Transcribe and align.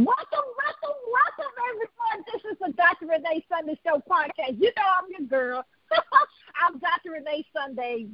Welcome, 0.00 0.48
welcome, 0.56 0.98
welcome, 1.12 1.52
everyone. 1.68 2.24
This 2.32 2.52
is 2.52 2.58
the 2.58 2.72
Dr. 2.72 3.04
Renee 3.04 3.44
Sunday 3.50 3.78
Show 3.84 4.00
podcast. 4.10 4.58
You 4.58 4.72
know 4.74 4.82
I'm 4.82 5.04
your 5.10 5.28
girl. 5.28 5.62
I'm 6.62 6.78
Dr. 6.78 7.10
Renee 7.10 7.44
Sunday. 7.54 8.06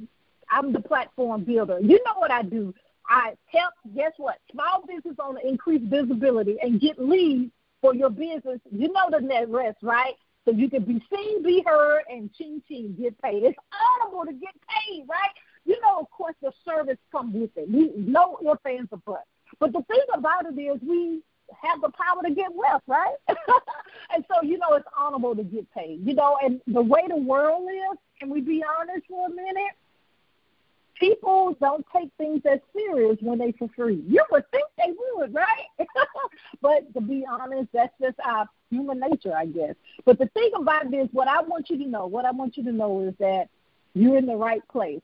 I'm 0.49 0.73
the 0.73 0.81
platform 0.81 1.45
builder. 1.45 1.79
You 1.79 1.97
know 2.05 2.15
what 2.17 2.29
I 2.29 2.41
do. 2.41 2.73
I 3.07 3.35
help, 3.45 3.73
guess 3.95 4.11
what, 4.17 4.39
small 4.51 4.83
business 4.85 5.15
owners 5.17 5.43
increase 5.45 5.81
visibility 5.85 6.57
and 6.61 6.81
get 6.81 6.99
leads 6.99 7.53
for 7.79 7.95
your 7.95 8.09
business. 8.09 8.59
You 8.69 8.91
know 8.91 9.07
the 9.09 9.21
net 9.21 9.47
rest, 9.47 9.77
right? 9.81 10.15
So 10.43 10.51
you 10.51 10.69
can 10.69 10.83
be 10.83 11.01
seen, 11.09 11.41
be 11.41 11.63
heard, 11.65 12.01
and 12.09 12.33
ching 12.33 12.61
ching 12.67 12.97
get 12.99 13.17
paid. 13.21 13.43
It's 13.43 13.57
honorable 14.01 14.25
to 14.25 14.33
get 14.33 14.55
paid, 14.67 15.05
right? 15.07 15.31
You 15.63 15.79
know, 15.79 16.01
of 16.01 16.11
course, 16.11 16.35
the 16.41 16.51
service 16.65 16.99
comes 17.13 17.33
with 17.33 17.51
it. 17.55 17.71
We 17.71 17.93
no 17.95 18.39
ifs, 18.41 18.59
ands, 18.65 18.89
or 18.91 18.97
buts. 19.05 19.27
But 19.57 19.71
the 19.71 19.83
thing 19.83 20.03
about 20.13 20.47
it 20.47 20.59
is 20.59 20.81
we 20.81 21.21
have 21.61 21.81
the 21.81 21.89
power 21.89 22.21
to 22.23 22.33
get 22.33 22.53
wealth, 22.53 22.83
right? 22.87 23.15
and 24.13 24.25
so, 24.27 24.41
you 24.41 24.57
know, 24.57 24.73
it's 24.73 24.87
honorable 24.97 25.35
to 25.35 25.43
get 25.43 25.71
paid. 25.73 26.05
You 26.05 26.13
know, 26.13 26.37
and 26.43 26.61
the 26.67 26.81
way 26.81 27.03
the 27.07 27.17
world 27.17 27.69
is, 27.69 27.97
can 28.19 28.29
we 28.29 28.41
be 28.41 28.63
honest 28.79 29.07
for 29.07 29.27
a 29.27 29.29
minute? 29.29 29.73
people 30.99 31.55
don't 31.59 31.85
take 31.95 32.09
things 32.17 32.41
as 32.51 32.59
serious 32.73 33.17
when 33.21 33.37
they 33.37 33.51
for 33.53 33.69
free. 33.75 34.03
You 34.07 34.23
would 34.31 34.49
think 34.51 34.65
they 34.77 34.93
would, 35.15 35.33
right? 35.33 35.65
but 36.61 36.93
to 36.93 37.01
be 37.01 37.25
honest, 37.29 37.69
that's 37.73 37.93
just 38.01 38.17
our 38.23 38.47
human 38.69 38.99
nature, 38.99 39.35
I 39.35 39.45
guess. 39.45 39.75
But 40.05 40.19
the 40.19 40.27
thing 40.27 40.51
about 40.55 40.91
this, 40.91 41.07
what 41.11 41.27
I 41.27 41.41
want 41.41 41.69
you 41.69 41.77
to 41.77 41.87
know, 41.89 42.07
what 42.07 42.25
I 42.25 42.31
want 42.31 42.57
you 42.57 42.63
to 42.65 42.71
know 42.71 43.01
is 43.07 43.13
that 43.19 43.49
you're 43.93 44.17
in 44.17 44.25
the 44.25 44.35
right 44.35 44.65
place. 44.69 45.01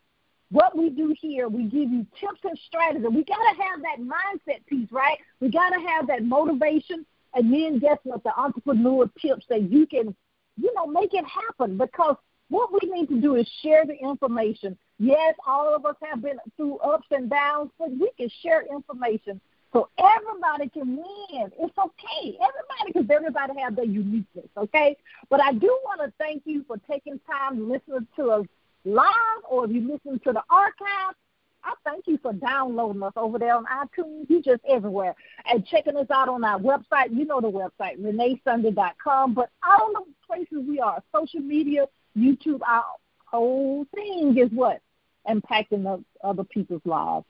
What 0.52 0.78
we 0.78 0.90
do 0.90 1.16
here, 1.20 1.48
we 1.48 1.64
give 1.64 1.90
you 1.90 2.06
tips 2.20 2.40
and 2.44 2.60
strategies. 2.68 3.08
We 3.10 3.24
got 3.24 3.38
to 3.38 3.64
have 3.64 3.82
that 3.82 3.98
mindset 4.00 4.66
piece, 4.68 4.92
right? 4.92 5.18
We 5.40 5.50
got 5.50 5.70
to 5.70 5.80
have 5.80 6.08
that 6.08 6.24
motivation. 6.24 7.06
And 7.34 7.52
then 7.52 7.80
guess 7.80 7.98
what? 8.04 8.24
The 8.24 8.38
entrepreneur 8.38 9.10
tips 9.20 9.46
that 9.50 9.72
you 9.72 9.88
can, 9.88 10.16
you 10.58 10.74
know, 10.76 10.86
make 10.86 11.14
it 11.14 11.26
happen 11.26 11.78
because 11.78 12.18
what 12.50 12.72
we 12.72 12.88
need 12.90 13.08
to 13.10 13.20
do 13.20 13.36
is 13.36 13.50
share 13.64 13.86
the 13.86 13.96
information. 13.96 14.78
Yes, 15.00 15.34
all 15.48 15.74
of 15.76 15.86
us 15.86 15.96
have 16.04 16.22
been 16.22 16.38
through 16.56 16.78
ups 16.78 17.08
and 17.10 17.30
downs, 17.30 17.72
but 17.80 17.90
we 17.90 18.12
can 18.16 18.30
share 18.44 18.64
information 18.72 19.42
so 19.74 19.90
everybody 19.98 20.70
can 20.70 20.96
win. 20.96 21.52
It's 21.60 21.78
okay. 21.78 22.38
Everybody, 22.38 22.94
because 22.94 23.10
everybody 23.10 23.60
have 23.60 23.76
their 23.76 23.86
uniqueness, 23.86 24.46
okay? 24.56 24.96
But 25.30 25.42
I 25.42 25.54
do 25.54 25.68
want 25.84 26.02
to 26.02 26.14
thank 26.20 26.44
you 26.46 26.64
for 26.68 26.78
taking 26.90 27.20
time 27.28 27.70
listen 27.70 28.08
to 28.18 28.30
us 28.30 28.46
live, 28.86 29.44
or 29.50 29.66
if 29.66 29.72
you 29.72 29.82
listen 29.82 30.20
to 30.20 30.34
the 30.34 30.44
archive, 30.50 31.16
I 31.64 31.74
thank 31.86 32.08
you 32.08 32.18
for 32.22 32.34
downloading 32.34 33.04
us 33.04 33.14
over 33.16 33.40
there 33.40 33.56
on 33.56 33.66
iTunes. 33.66 34.30
You 34.30 34.42
just 34.42 34.62
everywhere. 34.68 35.16
And 35.46 35.66
checking 35.66 35.96
us 35.96 36.08
out 36.12 36.28
on 36.28 36.44
our 36.44 36.60
website. 36.60 37.12
You 37.12 37.26
know 37.26 37.40
the 37.40 37.50
website, 37.50 38.00
reneesunday.com. 38.00 39.34
But 39.34 39.50
all 39.68 39.94
the 39.94 40.04
places 40.28 40.68
we 40.68 40.80
are, 40.80 41.02
social 41.16 41.40
media, 41.40 41.86
YouTube, 42.18 42.60
our 42.68 42.84
whole 43.26 43.86
thing 43.96 44.38
is 44.38 44.50
what? 44.52 44.82
Impacting 45.28 45.84
the, 45.84 46.04
other 46.24 46.44
people's 46.44 46.82
lives. 46.86 47.26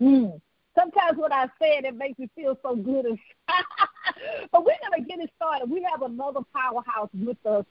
Mm. 0.00 0.40
Sometimes 0.78 1.18
what 1.18 1.32
I 1.32 1.46
said, 1.60 1.84
it 1.84 1.96
makes 1.96 2.18
me 2.18 2.30
feel 2.34 2.56
so 2.62 2.76
good. 2.76 3.04
but 4.52 4.64
we're 4.64 4.76
going 4.90 5.02
to 5.02 5.08
get 5.08 5.18
it 5.18 5.30
started. 5.36 5.70
We 5.70 5.86
have 5.90 6.02
another 6.02 6.40
powerhouse 6.54 7.10
with 7.14 7.36
us. 7.44 7.64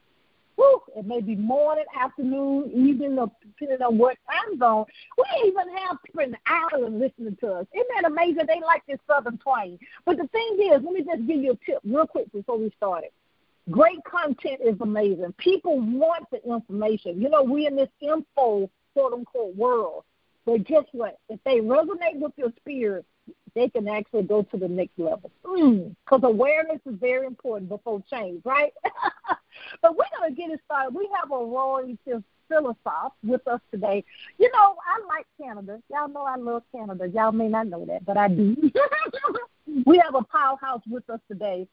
Whew, 0.62 0.80
it 0.96 1.08
may 1.08 1.22
be 1.22 1.36
morning, 1.36 1.86
afternoon, 2.00 2.70
evening, 2.72 3.18
depending 3.42 3.82
on 3.82 3.98
what 3.98 4.16
time 4.30 4.60
zone. 4.60 4.86
We 5.18 5.48
even 5.48 5.76
have 5.76 5.98
people 6.06 6.22
in 6.22 6.38
Ireland 6.46 7.00
listening 7.00 7.36
to 7.40 7.48
us. 7.54 7.66
Isn't 7.74 7.88
that 7.96 8.12
amazing? 8.12 8.44
They 8.48 8.62
like 8.64 8.86
this 8.86 9.00
Southern 9.08 9.40
twang. 9.40 9.80
But 10.06 10.18
the 10.18 10.28
thing 10.28 10.58
is, 10.72 10.84
let 10.84 10.94
me 10.94 11.04
just 11.04 11.26
give 11.26 11.42
you 11.42 11.54
a 11.54 11.66
tip 11.66 11.80
real 11.84 12.06
quick 12.06 12.32
before 12.32 12.60
we 12.60 12.72
start 12.78 13.06
it. 13.06 13.14
Great 13.72 14.04
content 14.04 14.60
is 14.64 14.80
amazing. 14.82 15.34
People 15.40 15.80
want 15.80 16.30
the 16.30 16.44
information. 16.48 17.20
You 17.20 17.30
know, 17.30 17.42
we're 17.42 17.68
in 17.68 17.76
this 17.76 17.90
info, 18.00 18.70
quote 18.94 19.14
unquote, 19.14 19.56
world. 19.56 20.04
But 20.46 20.66
guess 20.66 20.86
what? 20.92 21.18
If 21.28 21.40
they 21.44 21.58
resonate 21.58 22.20
with 22.20 22.34
your 22.36 22.54
spirit, 22.60 23.04
they 23.56 23.68
can 23.68 23.88
actually 23.88 24.24
go 24.24 24.44
to 24.44 24.58
the 24.58 24.68
next 24.68 25.00
level. 25.00 25.32
Because 25.42 26.22
mm, 26.22 26.30
awareness 26.30 26.82
is 26.86 27.00
very 27.00 27.26
important 27.26 27.68
before 27.68 28.04
change, 28.12 28.44
right? 28.46 28.74
but 29.82 29.96
we're 29.96 30.06
going 30.18 30.34
to 30.34 30.36
get 30.42 30.52
it 30.52 30.62
started. 30.66 30.96
We 30.96 31.10
have 31.20 31.32
a 31.32 31.38
Roy 31.38 31.98
philosoph 32.48 33.14
with 33.24 33.48
us 33.48 33.62
today. 33.72 34.04
You 34.38 34.52
know, 34.52 34.76
I 34.86 35.06
like 35.08 35.26
Canada. 35.40 35.82
Y'all 35.90 36.10
know 36.10 36.24
I 36.24 36.36
love 36.36 36.64
Canada. 36.72 37.08
Y'all 37.08 37.32
may 37.32 37.48
not 37.48 37.68
know 37.68 37.86
that, 37.86 38.06
but 38.06 38.18
I 38.18 38.28
do. 38.28 38.56
we 39.86 39.98
have 39.98 40.16
a 40.16 40.24
powerhouse 40.24 40.82
with 40.90 41.10
us 41.10 41.20
today 41.30 41.68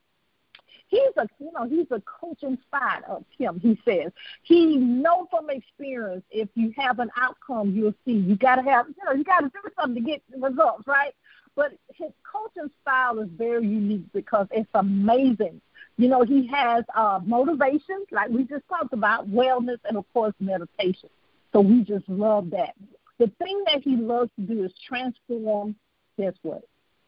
he's 0.88 1.00
a 1.16 1.28
you 1.38 1.50
know 1.52 1.64
he's 1.64 1.86
a 1.90 2.00
coach 2.00 2.42
inside 2.42 3.02
of 3.08 3.24
him 3.36 3.60
he 3.60 3.78
says 3.84 4.10
he 4.42 4.76
know 4.76 5.26
from 5.30 5.50
experience 5.50 6.24
if 6.30 6.48
you 6.54 6.72
have 6.76 6.98
an 6.98 7.10
outcome 7.16 7.70
you'll 7.74 7.94
see 8.04 8.12
you 8.12 8.36
got 8.36 8.56
to 8.56 8.62
have 8.62 8.86
you 8.88 9.04
know 9.04 9.12
you 9.12 9.24
got 9.24 9.40
to 9.40 9.48
do 9.48 9.70
something 9.78 10.02
to 10.02 10.10
get 10.10 10.22
results 10.36 10.86
right 10.86 11.14
but 11.54 11.72
his 11.94 12.10
coaching 12.22 12.70
style 12.82 13.18
is 13.18 13.28
very 13.36 13.66
unique 13.66 14.04
because 14.12 14.46
it's 14.50 14.70
amazing 14.74 15.60
you 15.98 16.08
know 16.08 16.22
he 16.22 16.46
has 16.46 16.84
uh 16.94 17.20
motivation 17.24 18.04
like 18.10 18.30
we 18.30 18.44
just 18.44 18.66
talked 18.68 18.92
about 18.92 19.28
wellness 19.28 19.78
and 19.84 19.96
of 19.96 20.04
course 20.12 20.32
meditation 20.40 21.10
so 21.52 21.60
we 21.60 21.82
just 21.82 22.08
love 22.08 22.50
that 22.50 22.74
the 23.18 23.30
thing 23.42 23.62
that 23.66 23.82
he 23.82 23.96
loves 23.96 24.30
to 24.36 24.42
do 24.42 24.64
is 24.64 24.72
transform 24.86 25.74
guess 26.16 26.34
what 26.42 26.62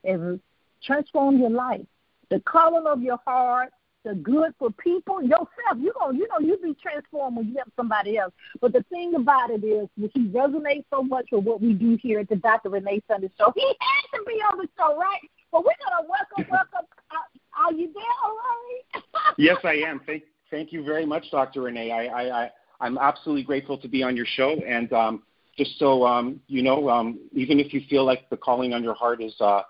Ever 0.04 0.38
transform 0.82 1.38
your 1.38 1.50
life 1.50 1.86
the 2.30 2.40
calling 2.40 2.86
of 2.86 3.02
your 3.02 3.18
heart, 3.26 3.70
the 4.04 4.14
good 4.14 4.54
for 4.58 4.70
people, 4.70 5.22
yourself. 5.22 5.76
You 5.76 5.92
know, 6.00 6.10
you 6.12 6.26
know, 6.28 6.38
you 6.38 6.56
be 6.62 6.74
transformed 6.80 7.36
when 7.36 7.48
you 7.48 7.56
help 7.56 7.72
somebody 7.76 8.16
else. 8.16 8.32
But 8.60 8.72
the 8.72 8.84
thing 8.84 9.14
about 9.14 9.50
it 9.50 9.62
is, 9.64 9.88
he 9.96 10.28
resonates 10.28 10.84
so 10.90 11.02
much 11.02 11.26
with 11.32 11.44
what 11.44 11.60
we 11.60 11.74
do 11.74 11.98
here 12.00 12.20
at 12.20 12.28
the 12.28 12.36
Dr. 12.36 12.70
Renee 12.70 13.02
Sunday 13.08 13.30
Show. 13.36 13.52
He 13.54 13.66
has 13.66 14.10
to 14.14 14.24
be 14.26 14.34
on 14.50 14.58
the 14.58 14.68
show, 14.78 14.96
right? 14.96 15.20
But 15.52 15.64
we're 15.64 15.72
gonna 15.84 16.08
welcome, 16.08 16.50
welcome. 16.50 16.86
Uh, 17.10 17.38
are 17.66 17.72
you 17.72 17.92
there, 17.92 19.02
right? 19.02 19.34
yes, 19.38 19.58
I 19.64 19.74
am. 19.74 20.00
Thank, 20.06 20.24
thank 20.50 20.72
you 20.72 20.84
very 20.84 21.06
much, 21.06 21.30
Dr. 21.30 21.62
Renee. 21.62 21.90
I, 21.90 22.06
I, 22.06 22.42
I, 22.44 22.50
I'm 22.80 22.98
absolutely 22.98 23.44
grateful 23.44 23.78
to 23.78 23.88
be 23.88 24.02
on 24.02 24.16
your 24.16 24.26
show, 24.26 24.56
and 24.66 24.92
um, 24.92 25.22
just 25.56 25.78
so 25.78 26.04
um, 26.06 26.40
you 26.46 26.62
know, 26.62 26.88
um, 26.88 27.18
even 27.32 27.60
if 27.60 27.72
you 27.74 27.82
feel 27.88 28.04
like 28.04 28.28
the 28.30 28.36
calling 28.36 28.72
on 28.72 28.82
your 28.82 28.94
heart 28.94 29.22
is 29.22 29.34
uh, 29.40 29.62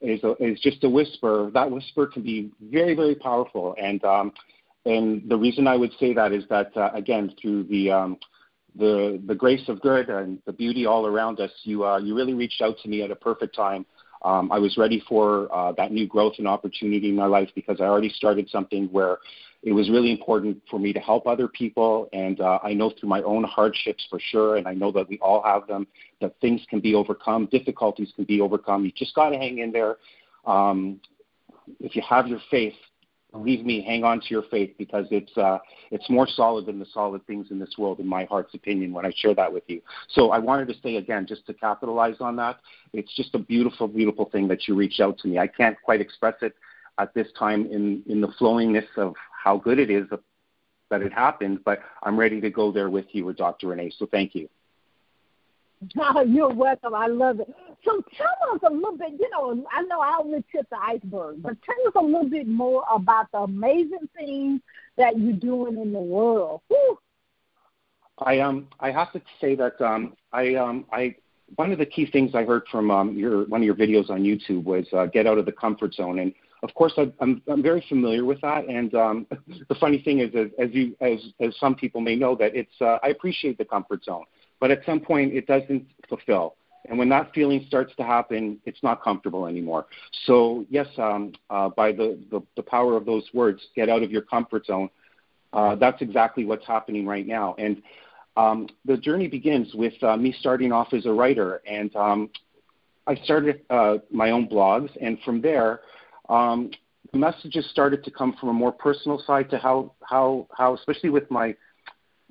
is, 0.00 0.22
a, 0.22 0.32
is 0.42 0.60
just 0.60 0.84
a 0.84 0.88
whisper. 0.88 1.50
That 1.52 1.70
whisper 1.70 2.06
can 2.06 2.22
be 2.22 2.50
very, 2.60 2.94
very 2.94 3.14
powerful. 3.14 3.74
And 3.80 4.02
um, 4.04 4.32
and 4.84 5.28
the 5.28 5.36
reason 5.36 5.66
I 5.66 5.76
would 5.76 5.92
say 5.98 6.14
that 6.14 6.32
is 6.32 6.44
that 6.50 6.76
uh, 6.76 6.90
again 6.94 7.34
through 7.40 7.64
the 7.64 7.90
um, 7.90 8.18
the 8.76 9.20
the 9.26 9.34
grace 9.34 9.68
of 9.68 9.80
good 9.80 10.08
and 10.08 10.38
the 10.46 10.52
beauty 10.52 10.86
all 10.86 11.06
around 11.06 11.40
us, 11.40 11.50
you 11.62 11.84
uh, 11.84 11.98
you 11.98 12.14
really 12.14 12.34
reached 12.34 12.62
out 12.62 12.76
to 12.82 12.88
me 12.88 13.02
at 13.02 13.10
a 13.10 13.16
perfect 13.16 13.54
time. 13.54 13.84
Um, 14.22 14.50
I 14.50 14.58
was 14.58 14.76
ready 14.76 15.02
for 15.08 15.52
uh, 15.54 15.72
that 15.72 15.92
new 15.92 16.06
growth 16.06 16.34
and 16.38 16.48
opportunity 16.48 17.08
in 17.08 17.16
my 17.16 17.26
life 17.26 17.48
because 17.54 17.80
I 17.80 17.84
already 17.84 18.08
started 18.10 18.48
something 18.50 18.86
where 18.86 19.18
it 19.62 19.72
was 19.72 19.90
really 19.90 20.10
important 20.10 20.62
for 20.70 20.78
me 20.78 20.92
to 20.92 21.00
help 21.00 21.26
other 21.26 21.48
people. 21.48 22.08
And 22.12 22.40
uh, 22.40 22.58
I 22.62 22.74
know 22.74 22.92
through 22.98 23.08
my 23.08 23.22
own 23.22 23.44
hardships 23.44 24.06
for 24.08 24.20
sure, 24.20 24.56
and 24.56 24.66
I 24.68 24.74
know 24.74 24.92
that 24.92 25.08
we 25.08 25.18
all 25.18 25.42
have 25.42 25.66
them, 25.66 25.86
that 26.20 26.34
things 26.40 26.62
can 26.68 26.80
be 26.80 26.94
overcome, 26.94 27.46
difficulties 27.46 28.12
can 28.14 28.24
be 28.24 28.40
overcome. 28.40 28.84
You 28.84 28.92
just 28.92 29.14
got 29.14 29.30
to 29.30 29.38
hang 29.38 29.58
in 29.58 29.72
there. 29.72 29.96
Um, 30.46 31.00
if 31.80 31.94
you 31.96 32.02
have 32.08 32.28
your 32.28 32.40
faith, 32.50 32.74
believe 33.32 33.64
me, 33.64 33.82
hang 33.82 34.04
on 34.04 34.20
to 34.20 34.26
your 34.30 34.42
faith 34.50 34.74
because 34.78 35.06
it's 35.10 35.36
uh, 35.36 35.58
it's 35.90 36.08
more 36.08 36.26
solid 36.26 36.66
than 36.66 36.78
the 36.78 36.86
solid 36.92 37.26
things 37.26 37.48
in 37.50 37.58
this 37.58 37.74
world, 37.78 38.00
in 38.00 38.06
my 38.06 38.24
heart's 38.24 38.54
opinion. 38.54 38.92
When 38.92 39.04
I 39.04 39.12
share 39.16 39.34
that 39.34 39.52
with 39.52 39.64
you, 39.66 39.80
so 40.10 40.30
I 40.30 40.38
wanted 40.38 40.68
to 40.68 40.74
say 40.82 40.96
again, 40.96 41.26
just 41.26 41.46
to 41.46 41.54
capitalize 41.54 42.16
on 42.20 42.36
that, 42.36 42.58
it's 42.92 43.14
just 43.16 43.34
a 43.34 43.38
beautiful, 43.38 43.88
beautiful 43.88 44.28
thing 44.30 44.48
that 44.48 44.66
you 44.66 44.74
reached 44.74 45.00
out 45.00 45.18
to 45.18 45.28
me. 45.28 45.38
I 45.38 45.46
can't 45.46 45.76
quite 45.82 46.00
express 46.00 46.34
it 46.42 46.54
at 46.98 47.12
this 47.14 47.28
time 47.38 47.66
in 47.66 48.02
in 48.08 48.20
the 48.20 48.28
flowingness 48.40 48.86
of 48.96 49.14
how 49.44 49.56
good 49.58 49.78
it 49.78 49.90
is 49.90 50.06
that 50.90 51.02
it 51.02 51.12
happened, 51.12 51.60
but 51.64 51.80
I'm 52.02 52.18
ready 52.18 52.40
to 52.40 52.50
go 52.50 52.72
there 52.72 52.90
with 52.90 53.06
you 53.12 53.26
with 53.26 53.36
Dr. 53.36 53.68
Renee. 53.68 53.92
So 53.98 54.06
thank 54.06 54.34
you. 54.34 54.48
You're 56.26 56.52
welcome. 56.52 56.94
I 56.94 57.06
love 57.06 57.40
it. 57.40 57.54
So 57.84 58.02
tell 58.16 58.54
us 58.54 58.60
a 58.68 58.72
little 58.72 58.96
bit, 58.96 59.12
you 59.18 59.28
know, 59.30 59.64
I 59.72 59.82
know 59.82 60.00
I 60.00 60.18
only 60.18 60.44
tip 60.50 60.68
the 60.70 60.78
iceberg, 60.78 61.42
but 61.42 61.56
tell 61.62 61.86
us 61.86 61.92
a 61.94 62.02
little 62.02 62.28
bit 62.28 62.48
more 62.48 62.84
about 62.92 63.30
the 63.32 63.38
amazing 63.38 64.08
things 64.16 64.60
that 64.96 65.18
you're 65.18 65.34
doing 65.34 65.78
in 65.80 65.92
the 65.92 66.00
world. 66.00 66.62
Whew. 66.68 66.98
I 68.18 68.40
um 68.40 68.66
I 68.80 68.90
have 68.90 69.12
to 69.12 69.22
say 69.40 69.54
that 69.54 69.80
um 69.80 70.16
I 70.32 70.56
um 70.56 70.86
I 70.92 71.14
one 71.54 71.70
of 71.70 71.78
the 71.78 71.86
key 71.86 72.06
things 72.10 72.34
I 72.34 72.42
heard 72.42 72.64
from 72.70 72.90
um 72.90 73.16
your 73.16 73.44
one 73.46 73.60
of 73.60 73.64
your 73.64 73.76
videos 73.76 74.10
on 74.10 74.24
YouTube 74.24 74.64
was 74.64 74.86
uh, 74.92 75.06
get 75.06 75.28
out 75.28 75.38
of 75.38 75.46
the 75.46 75.52
comfort 75.52 75.94
zone 75.94 76.18
and 76.18 76.34
of 76.62 76.74
course, 76.74 76.92
I, 76.96 77.12
I'm 77.20 77.42
I'm 77.48 77.62
very 77.62 77.84
familiar 77.88 78.24
with 78.24 78.40
that. 78.40 78.66
And 78.66 78.94
um, 78.94 79.26
the 79.68 79.74
funny 79.76 80.02
thing 80.02 80.20
is, 80.20 80.34
as, 80.34 80.48
as 80.58 80.74
you 80.74 80.96
as 81.00 81.18
as 81.40 81.56
some 81.58 81.74
people 81.74 82.00
may 82.00 82.16
know, 82.16 82.34
that 82.36 82.54
it's 82.54 82.80
uh, 82.80 82.98
I 83.02 83.08
appreciate 83.08 83.58
the 83.58 83.64
comfort 83.64 84.04
zone, 84.04 84.24
but 84.60 84.70
at 84.70 84.84
some 84.84 85.00
point 85.00 85.32
it 85.32 85.46
doesn't 85.46 85.86
fulfill. 86.08 86.56
And 86.88 86.98
when 86.98 87.08
that 87.10 87.32
feeling 87.34 87.64
starts 87.66 87.94
to 87.96 88.02
happen, 88.02 88.60
it's 88.64 88.82
not 88.82 89.02
comfortable 89.02 89.46
anymore. 89.46 89.86
So, 90.24 90.64
yes, 90.70 90.86
um, 90.96 91.32
uh, 91.50 91.68
by 91.68 91.92
the, 91.92 92.18
the, 92.30 92.40
the, 92.56 92.62
power 92.62 92.96
of 92.96 93.04
those 93.04 93.28
words, 93.34 93.60
get 93.74 93.88
out 93.88 94.02
of 94.02 94.10
your 94.10 94.22
comfort 94.22 94.66
zone. 94.66 94.88
Uh, 95.52 95.74
that's 95.74 96.00
exactly 96.00 96.44
what's 96.44 96.66
happening 96.66 97.06
right 97.06 97.26
now. 97.26 97.54
And 97.58 97.82
um, 98.36 98.68
the 98.84 98.96
journey 98.96 99.28
begins 99.28 99.74
with 99.74 100.02
uh, 100.02 100.16
me 100.16 100.34
starting 100.38 100.72
off 100.72 100.94
as 100.94 101.04
a 101.04 101.12
writer. 101.12 101.60
And 101.66 101.94
um, 101.94 102.30
I 103.06 103.16
started 103.16 103.62
uh, 103.68 103.98
my 104.10 104.30
own 104.30 104.48
blogs. 104.48 104.90
And 105.00 105.18
from 105.24 105.42
there, 105.42 105.80
um, 106.28 106.70
messages 107.12 107.68
started 107.70 108.04
to 108.04 108.10
come 108.10 108.34
from 108.38 108.48
a 108.50 108.52
more 108.52 108.72
personal 108.72 109.22
side 109.26 109.50
to 109.50 109.58
how, 109.58 109.92
how, 110.02 110.46
how 110.56 110.74
especially 110.74 111.10
with 111.10 111.30
my 111.30 111.54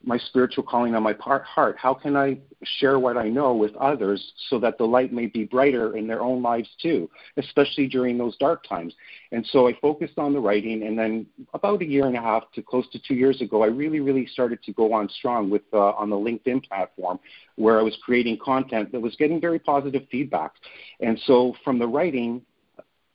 my 0.07 0.17
spiritual 0.17 0.63
calling 0.63 0.95
on 0.95 1.03
my 1.03 1.11
part, 1.11 1.43
heart? 1.43 1.75
How 1.77 1.93
can 1.93 2.15
I 2.15 2.37
share 2.63 2.97
what 2.97 3.17
I 3.17 3.27
know 3.27 3.53
with 3.53 3.75
others 3.75 4.33
so 4.49 4.57
that 4.59 4.77
the 4.77 4.85
light 4.85 5.11
may 5.11 5.25
be 5.25 5.43
brighter 5.43 5.97
in 5.97 6.07
their 6.07 6.21
own 6.21 6.41
lives 6.41 6.69
too, 6.81 7.09
especially 7.35 7.87
during 7.87 8.17
those 8.17 8.37
dark 8.37 8.65
times? 8.65 8.93
And 9.33 9.45
so 9.47 9.67
I 9.67 9.73
focused 9.81 10.17
on 10.17 10.31
the 10.31 10.39
writing, 10.39 10.83
and 10.83 10.97
then 10.97 11.27
about 11.53 11.81
a 11.81 11.85
year 11.85 12.07
and 12.07 12.15
a 12.15 12.21
half 12.21 12.43
to 12.53 12.61
close 12.61 12.89
to 12.93 12.99
two 13.05 13.15
years 13.15 13.41
ago, 13.41 13.63
I 13.63 13.67
really, 13.67 13.99
really 13.99 14.25
started 14.27 14.63
to 14.63 14.71
go 14.71 14.93
on 14.93 15.09
strong 15.09 15.49
with 15.49 15.63
uh, 15.73 15.89
on 15.91 16.09
the 16.09 16.15
LinkedIn 16.15 16.63
platform, 16.63 17.19
where 17.57 17.77
I 17.77 17.83
was 17.83 17.97
creating 18.01 18.39
content 18.43 18.93
that 18.93 19.01
was 19.01 19.15
getting 19.17 19.41
very 19.41 19.59
positive 19.59 20.03
feedback. 20.09 20.53
And 21.01 21.19
so 21.25 21.53
from 21.65 21.79
the 21.79 21.87
writing, 21.87 22.41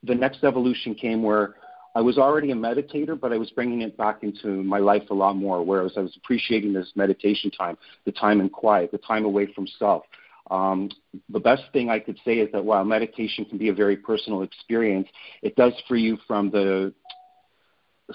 the 0.03 0.15
next 0.15 0.44
evolution 0.44 0.94
came 0.94 1.23
where 1.23 1.55
I 1.94 2.00
was 2.00 2.17
already 2.17 2.50
a 2.50 2.55
meditator, 2.55 3.19
but 3.19 3.33
I 3.33 3.37
was 3.37 3.50
bringing 3.50 3.83
it 3.83 3.97
back 3.97 4.23
into 4.23 4.62
my 4.62 4.79
life 4.79 5.11
a 5.11 5.15
lot 5.15 5.37
more, 5.37 5.62
whereas 5.62 5.93
I 5.97 6.00
was 6.00 6.17
appreciating 6.17 6.73
this 6.73 6.91
meditation 6.94 7.50
time, 7.50 7.77
the 8.06 8.12
time 8.12 8.41
in 8.41 8.49
quiet, 8.49 8.93
the 8.93 8.99
time 8.99 9.25
away 9.25 9.53
from 9.53 9.67
self. 9.79 10.05
Um, 10.50 10.91
the 11.29 11.41
best 11.41 11.62
thing 11.73 11.91
I 11.91 11.99
could 11.99 12.19
say 12.25 12.39
is 12.39 12.50
that 12.53 12.65
while 12.65 12.85
meditation 12.85 13.44
can 13.44 13.59
be 13.59 13.69
a 13.69 13.75
very 13.75 13.97
personal 13.97 14.43
experience, 14.43 15.09
it 15.43 15.55
does 15.56 15.73
free 15.87 16.03
you 16.03 16.19
from 16.27 16.50
the 16.50 16.93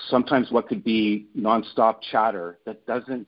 sometimes 0.10 0.52
what 0.52 0.68
could 0.68 0.84
be 0.84 1.28
nonstop 1.38 2.02
chatter 2.12 2.60
that 2.66 2.86
doesn't 2.86 3.28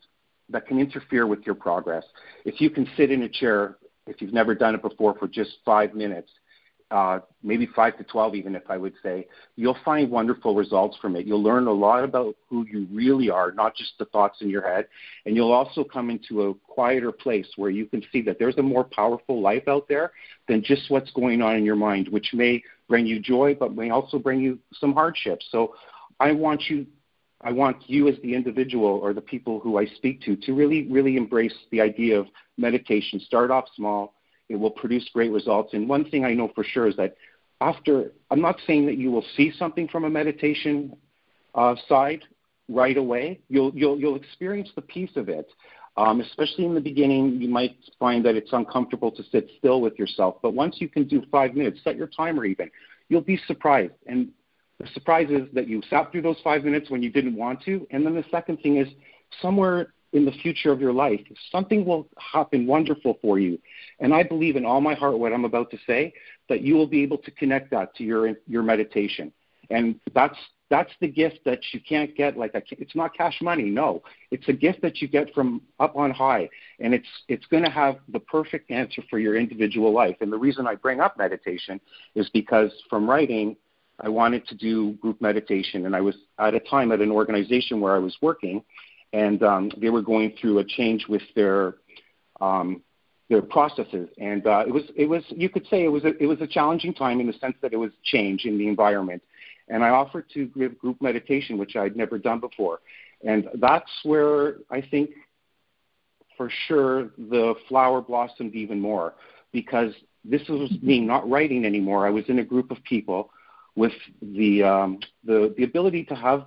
that 0.50 0.68
can 0.68 0.80
interfere 0.80 1.28
with 1.28 1.46
your 1.46 1.56
progress. 1.56 2.04
If 2.44 2.60
you 2.60 2.69
can 2.69 2.88
sit 2.98 3.12
in 3.12 3.22
a 3.24 3.30
chair, 3.30 3.78
if 4.07 4.22
you've 4.22 4.34
never 4.34 4.56
done 4.56 4.75
it 4.75 4.81
before, 4.81 5.16
for 5.18 5.28
just 5.28 5.51
five 5.63 5.94
minutes 5.94 6.31
uh, 6.91 7.19
maybe 7.44 7.68
5 7.75 7.97
to 7.97 8.03
12 8.03 8.36
even 8.36 8.56
if 8.56 8.63
I 8.69 8.77
would 8.77 8.94
say, 9.03 9.27
you'll 9.56 9.77
find 9.86 10.09
wonderful 10.09 10.56
results 10.56 10.97
from 11.01 11.15
it. 11.15 11.25
You'll 11.25 11.44
learn 11.44 11.68
a 11.68 11.71
lot 11.71 12.03
about 12.03 12.36
who 12.50 12.65
you 12.65 12.88
really 12.91 13.30
are, 13.30 13.51
not 13.51 13.75
just 13.75 13.94
the 14.00 14.06
thoughts 14.06 14.41
in 14.41 14.50
your 14.50 14.68
head. 14.68 14.88
And 15.25 15.36
you'll 15.36 15.51
also 15.51 15.83
come 15.83 16.09
into 16.09 16.44
a 16.44 16.53
quieter 16.56 17.12
place 17.12 17.47
where 17.57 17.69
you 17.69 17.86
can 17.86 18.03
see 18.12 18.21
that 18.24 18.39
there's 18.39 18.57
a 18.57 18.63
more 18.63 18.83
powerful 18.83 19.41
life 19.41 19.68
out 19.68 19.88
there 19.88 20.12
than 20.47 20.63
just 20.63 20.89
what's 20.89 21.12
going 21.12 21.41
on 21.41 21.56
in 21.56 21.65
your 21.65 21.75
mind, 21.75 22.07
which 22.09 22.31
may 22.33 22.63
bring 22.88 23.06
you 23.06 23.19
joy, 23.19 23.56
but 23.59 23.75
may 23.75 23.91
also 23.91 24.18
bring 24.18 24.39
you 24.39 24.57
some 24.74 24.94
hardships. 24.94 25.45
So 25.51 25.75
I 26.19 26.31
want 26.31 26.69
you 26.69 26.88
I 27.41 27.53
want 27.53 27.89
you 27.89 28.09
as 28.09 28.15
the 28.21 28.36
individual 28.36 28.86
or 28.86 29.13
the 29.13 29.21
people 29.21 29.62
who 29.62 29.77
I 29.77 29.86
speak 29.86 30.21
to 30.24 30.36
to 30.36 30.53
really, 30.53 30.88
really 30.91 31.15
embrace 31.15 31.56
the 31.71 31.80
idea 31.80 32.19
of 32.19 32.27
meditation. 32.57 33.19
Start 33.21 33.50
off 33.50 33.65
small, 33.75 34.13
it 34.50 34.56
will 34.56 34.72
produce 34.72 35.07
great 35.13 35.31
results. 35.31 35.74
And 35.74 35.88
one 35.88 36.10
thing 36.10 36.25
I 36.25 36.34
know 36.34 36.51
for 36.54 36.63
sure 36.63 36.88
is 36.88 36.96
that 36.98 37.16
after, 37.62 38.12
I'm 38.31 38.42
not 38.42 38.60
saying 38.66 38.86
that 38.88 38.98
you 38.98 39.12
will 39.12 39.25
see 39.38 39.51
something 39.57 39.88
from 39.88 40.06
a 40.06 40.10
meditation 40.10 40.96
uh, 41.56 41.75
side 41.88 42.24
right 42.68 42.98
away. 42.98 43.42
You'll, 43.50 43.72
you'll, 43.75 44.00
you'll 44.00 44.16
experience 44.16 44.69
the 44.75 44.81
peace 44.81 45.12
of 45.16 45.30
it. 45.30 45.50
Um, 45.98 46.22
especially 46.22 46.66
in 46.66 46.74
the 46.74 46.81
beginning, 46.81 47.42
you 47.42 47.50
might 47.50 47.75
find 48.00 48.24
that 48.24 48.36
it's 48.36 48.54
uncomfortable 48.54 49.12
to 49.12 49.24
sit 49.31 49.50
still 49.57 49.81
with 49.81 50.00
yourself. 50.00 50.38
But 50.42 50.54
once 50.54 50.78
you 50.80 50.88
can 50.88 51.06
do 51.06 51.22
five 51.30 51.56
minutes, 51.56 51.81
set 51.84 51.98
your 51.98 52.07
timer 52.07 52.46
even, 52.46 52.69
you'll 53.10 53.22
be 53.22 53.38
surprised. 53.48 53.94
And 54.07 54.30
the 54.80 54.88
surprise 54.94 55.30
is 55.30 55.48
that 55.54 55.68
you 55.68 55.81
sat 55.90 56.12
through 56.12 56.22
those 56.22 56.38
five 56.42 56.63
minutes 56.63 56.90
when 56.90 57.04
you 57.04 57.12
didn't 57.12 57.36
want 57.36 57.62
to. 57.63 57.86
And 57.92 58.06
then 58.06 58.16
the 58.16 58.24
second 58.31 58.57
thing 58.62 58.78
is 58.78 58.88
somewhere 59.42 59.94
in 60.14 60.26
the 60.26 60.32
future 60.32 60.72
of 60.72 60.82
your 60.82 60.94
life, 60.94 61.22
something 61.52 61.86
will 61.86 62.08
happen 62.18 62.66
wonderful 62.66 63.18
for 63.22 63.40
you. 63.40 63.60
And 64.00 64.14
I 64.14 64.24
believe 64.24 64.56
in 64.56 64.66
all 64.66 64.82
my 64.82 64.94
heart 64.94 65.20
what 65.20 65.34
I'm 65.34 65.46
about 65.46 65.70
to 65.72 65.78
say, 65.86 66.14
that 66.48 66.62
you 66.62 66.76
will 66.76 66.88
be 66.88 67.04
able 67.04 67.20
to 67.20 67.32
connect 67.32 67.72
that 67.72 67.96
to 67.96 68.04
your 68.04 68.36
your 68.48 68.64
meditation. 68.64 69.32
And 69.70 70.00
that's 70.14 70.38
that's 70.70 70.92
the 71.02 71.08
gift 71.08 71.40
that 71.46 71.60
you 71.72 71.80
can't 71.88 72.16
get 72.16 72.38
like 72.38 72.54
a, 72.54 72.62
it's 72.72 72.96
not 72.96 73.16
cash 73.16 73.40
money 73.42 73.64
no. 73.64 74.04
It's 74.32 74.48
a 74.48 74.54
gift 74.54 74.82
that 74.82 75.02
you 75.02 75.08
get 75.08 75.34
from 75.34 75.62
up 75.80 75.96
on 75.96 76.12
high. 76.12 76.50
And 76.80 76.94
it's 76.94 77.08
it's 77.28 77.46
going 77.48 77.64
to 77.64 77.70
have 77.70 77.98
the 78.10 78.20
perfect 78.20 78.72
answer 78.72 79.04
for 79.10 79.20
your 79.20 79.36
individual 79.36 79.92
life. 79.94 80.18
And 80.22 80.32
the 80.32 80.38
reason 80.38 80.68
i 80.68 80.76
bring 80.76 81.00
up 81.00 81.18
meditation 81.18 81.80
is 82.16 82.30
because 82.30 82.72
from 82.90 83.10
writing 83.10 83.56
i 84.00 84.10
wanted 84.10 84.48
to 84.48 84.56
do 84.56 84.94
group 84.94 85.22
meditation. 85.22 85.86
And 85.86 85.96
i 85.96 86.02
was 86.02 86.16
at 86.40 86.54
a 86.54 86.60
time 86.60 86.92
at 86.92 87.02
an 87.02 87.12
organization 87.12 87.80
where 87.80 87.96
i 87.96 88.00
was 88.00 88.16
working 88.22 88.64
and 89.14 89.42
um, 89.44 89.72
they 89.78 89.90
were 89.90 90.02
going 90.02 90.34
through 90.40 90.60
a 90.60 90.64
change 90.64 91.08
with 91.08 91.22
their 91.36 91.76
um, 92.42 92.82
their 93.30 93.42
processes, 93.42 94.10
and 94.18 94.46
uh, 94.48 94.64
it 94.68 94.74
was 94.74 94.84
it 94.96 95.06
was 95.06 95.24
you 95.30 95.50
could 95.50 95.66
say 95.68 95.84
it 95.84 95.92
was 95.92 96.04
a, 96.04 96.18
it 96.22 96.26
was 96.26 96.42
a 96.42 96.48
challenging 96.48 96.94
time 96.94 97.20
in 97.20 97.28
the 97.28 97.34
sense 97.34 97.56
that 97.62 97.74
it 97.74 97.78
was 97.78 97.92
change 98.04 98.46
in 98.46 98.58
the 98.58 98.68
environment, 98.68 99.22
and 99.68 99.84
I 99.84 99.90
offered 99.90 100.26
to 100.34 100.46
give 100.48 100.78
group 100.80 101.02
meditation, 101.02 101.58
which 101.58 101.76
I'd 101.76 101.96
never 101.96 102.18
done 102.18 102.40
before, 102.40 102.80
and 103.24 103.48
that's 103.56 103.92
where 104.04 104.56
I 104.72 104.82
think 104.82 105.12
for 106.38 106.50
sure 106.68 107.12
the 107.18 107.56
flower 107.68 108.02
blossomed 108.02 108.56
even 108.56 108.80
more 108.80 109.14
because 109.52 109.94
this 110.24 110.42
was 110.48 110.72
me 110.82 111.00
not 111.00 111.30
writing 111.30 111.66
anymore. 111.66 112.08
I 112.08 112.10
was 112.10 112.26
in 112.30 112.40
a 112.40 112.44
group 112.44 112.72
of 112.72 112.78
people 112.84 113.30
with 113.76 113.94
the 114.22 114.64
um, 114.64 115.00
the 115.24 115.54
the 115.58 115.64
ability 115.64 116.04
to 116.06 116.16
have 116.16 116.46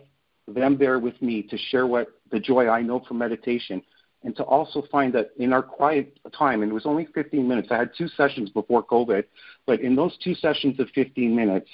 them 0.48 0.76
there 0.78 0.98
with 0.98 1.20
me 1.22 1.42
to 1.42 1.56
share 1.56 1.86
what 1.86 2.08
the 2.32 2.40
joy 2.40 2.68
I 2.68 2.82
know 2.82 3.00
from 3.06 3.18
meditation, 3.18 3.82
and 4.24 4.34
to 4.36 4.42
also 4.44 4.82
find 4.90 5.12
that 5.14 5.30
in 5.36 5.52
our 5.52 5.62
quiet 5.62 6.18
time, 6.36 6.62
and 6.62 6.70
it 6.70 6.74
was 6.74 6.86
only 6.86 7.06
15 7.14 7.46
minutes. 7.46 7.68
I 7.70 7.76
had 7.78 7.90
two 7.96 8.08
sessions 8.08 8.50
before 8.50 8.82
COVID, 8.84 9.24
but 9.66 9.80
in 9.80 9.94
those 9.94 10.16
two 10.18 10.34
sessions 10.34 10.80
of 10.80 10.88
15 10.94 11.34
minutes, 11.34 11.68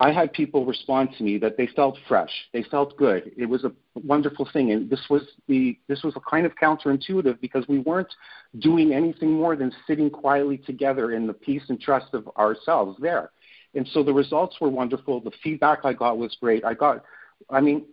I 0.00 0.12
had 0.12 0.32
people 0.32 0.64
respond 0.64 1.10
to 1.18 1.24
me 1.24 1.38
that 1.38 1.56
they 1.56 1.66
felt 1.66 1.98
fresh, 2.06 2.30
they 2.52 2.62
felt 2.62 2.96
good. 2.96 3.32
It 3.36 3.46
was 3.46 3.64
a 3.64 3.72
wonderful 3.94 4.48
thing, 4.52 4.70
and 4.70 4.88
this 4.88 5.04
was 5.10 5.22
the 5.48 5.76
this 5.88 6.04
was 6.04 6.14
a 6.14 6.20
kind 6.20 6.46
of 6.46 6.52
counterintuitive 6.54 7.40
because 7.40 7.66
we 7.66 7.80
weren't 7.80 8.14
doing 8.60 8.92
anything 8.92 9.32
more 9.32 9.56
than 9.56 9.72
sitting 9.88 10.08
quietly 10.08 10.58
together 10.58 11.12
in 11.12 11.26
the 11.26 11.32
peace 11.32 11.64
and 11.68 11.80
trust 11.80 12.14
of 12.14 12.28
ourselves 12.36 12.96
there. 13.00 13.32
And 13.74 13.88
so 13.88 14.04
the 14.04 14.14
results 14.14 14.56
were 14.60 14.70
wonderful. 14.70 15.20
The 15.20 15.32
feedback 15.42 15.80
I 15.84 15.94
got 15.94 16.16
was 16.16 16.36
great. 16.40 16.64
I 16.64 16.74
got 16.74 17.04
I 17.50 17.60
mean, 17.60 17.86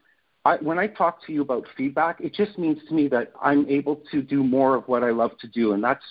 I, 0.46 0.58
when 0.58 0.78
I 0.78 0.86
talk 0.86 1.26
to 1.26 1.34
you 1.34 1.42
about 1.42 1.66
feedback, 1.76 2.22
it 2.22 2.34
just 2.34 2.58
means 2.60 2.78
to 2.88 2.94
me 2.94 3.08
that 3.08 3.34
I'm 3.42 3.68
able 3.68 4.02
to 4.12 4.22
do 4.22 4.44
more 4.44 4.76
of 4.76 4.88
what 4.88 5.04
I 5.04 5.10
love 5.10 5.32
to 5.40 5.48
do, 5.48 5.74
and 5.74 5.84
that's 5.84 6.04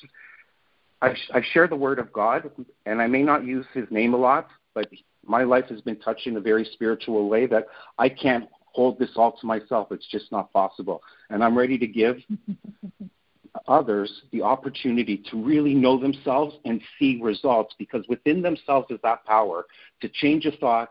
I, 1.00 1.14
I 1.32 1.40
share 1.52 1.68
the 1.68 1.76
word 1.76 1.98
of 1.98 2.12
God, 2.12 2.50
and 2.84 3.00
I 3.00 3.06
may 3.06 3.22
not 3.22 3.44
use 3.44 3.66
His 3.72 3.86
name 3.90 4.12
a 4.12 4.16
lot, 4.16 4.48
but 4.74 4.88
my 5.24 5.44
life 5.44 5.66
has 5.68 5.80
been 5.80 6.00
touched 6.00 6.26
in 6.26 6.36
a 6.36 6.40
very 6.40 6.64
spiritual 6.72 7.28
way 7.28 7.46
that 7.46 7.66
I 7.98 8.08
can't 8.08 8.48
hold 8.66 8.98
this 8.98 9.10
all 9.16 9.32
to 9.40 9.46
myself. 9.46 9.92
It's 9.92 10.08
just 10.10 10.32
not 10.32 10.52
possible, 10.52 11.00
and 11.30 11.44
I'm 11.44 11.56
ready 11.56 11.78
to 11.78 11.86
give 11.86 12.16
others 13.68 14.22
the 14.32 14.42
opportunity 14.42 15.22
to 15.30 15.42
really 15.42 15.74
know 15.74 15.98
themselves 15.98 16.56
and 16.64 16.80
see 16.98 17.20
results 17.22 17.74
because 17.78 18.04
within 18.08 18.42
themselves 18.42 18.88
is 18.90 18.98
that 19.04 19.24
power 19.24 19.66
to 20.00 20.08
change 20.08 20.44
a 20.44 20.50
thought 20.56 20.90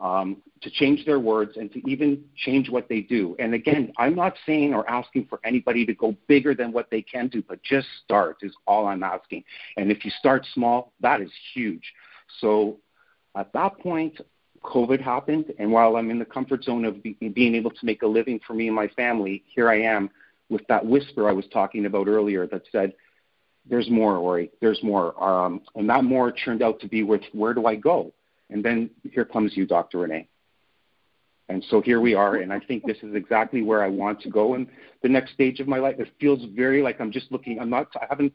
um, 0.00 0.38
to 0.62 0.70
change 0.70 1.04
their 1.04 1.18
words 1.18 1.56
and 1.56 1.72
to 1.72 1.90
even 1.90 2.24
change 2.36 2.70
what 2.70 2.88
they 2.88 3.00
do. 3.00 3.34
And 3.38 3.54
again, 3.54 3.92
I'm 3.98 4.14
not 4.14 4.34
saying 4.46 4.74
or 4.74 4.88
asking 4.88 5.26
for 5.26 5.40
anybody 5.44 5.84
to 5.86 5.94
go 5.94 6.16
bigger 6.26 6.54
than 6.54 6.72
what 6.72 6.90
they 6.90 7.02
can 7.02 7.28
do, 7.28 7.42
but 7.46 7.62
just 7.62 7.86
start 8.04 8.38
is 8.42 8.52
all 8.66 8.86
I'm 8.86 9.02
asking. 9.02 9.44
And 9.76 9.90
if 9.90 10.04
you 10.04 10.10
start 10.18 10.46
small, 10.54 10.92
that 11.00 11.20
is 11.20 11.30
huge. 11.54 11.92
So 12.40 12.78
at 13.36 13.52
that 13.52 13.78
point, 13.78 14.20
COVID 14.62 15.00
happened, 15.00 15.52
and 15.58 15.70
while 15.70 15.96
I'm 15.96 16.10
in 16.10 16.18
the 16.18 16.24
comfort 16.24 16.64
zone 16.64 16.84
of 16.84 17.02
be, 17.02 17.14
being 17.14 17.54
able 17.54 17.70
to 17.70 17.86
make 17.86 18.02
a 18.02 18.06
living 18.06 18.40
for 18.46 18.54
me 18.54 18.66
and 18.66 18.76
my 18.76 18.88
family, 18.88 19.44
here 19.54 19.70
I 19.70 19.80
am 19.82 20.10
with 20.48 20.66
that 20.68 20.84
whisper 20.84 21.28
I 21.28 21.32
was 21.32 21.46
talking 21.52 21.86
about 21.86 22.08
earlier 22.08 22.46
that 22.48 22.62
said, 22.72 22.94
"There's 23.66 23.88
more, 23.88 24.16
Aurie. 24.16 24.50
There's 24.60 24.82
more." 24.82 25.22
Um, 25.22 25.62
and 25.76 25.88
that 25.88 26.04
more 26.04 26.32
turned 26.32 26.62
out 26.62 26.80
to 26.80 26.88
be 26.88 27.02
with 27.02 27.22
where 27.32 27.54
do 27.54 27.66
I 27.66 27.76
go? 27.76 28.12
And 28.50 28.64
then 28.64 28.90
here 29.10 29.24
comes 29.24 29.56
you, 29.56 29.66
Dr. 29.66 29.98
Renee. 29.98 30.28
And 31.50 31.64
so 31.70 31.80
here 31.80 32.00
we 32.00 32.14
are, 32.14 32.36
and 32.36 32.52
I 32.52 32.60
think 32.60 32.84
this 32.84 32.98
is 33.02 33.14
exactly 33.14 33.62
where 33.62 33.82
I 33.82 33.88
want 33.88 34.20
to 34.22 34.30
go 34.30 34.54
in 34.54 34.68
the 35.02 35.08
next 35.08 35.32
stage 35.32 35.60
of 35.60 35.68
my 35.68 35.78
life. 35.78 35.96
It 35.98 36.12
feels 36.20 36.44
very 36.54 36.82
like 36.82 37.00
I'm 37.00 37.10
just 37.10 37.32
looking. 37.32 37.58
I'm 37.58 37.70
not. 37.70 37.88
I 37.96 38.04
haven't. 38.08 38.34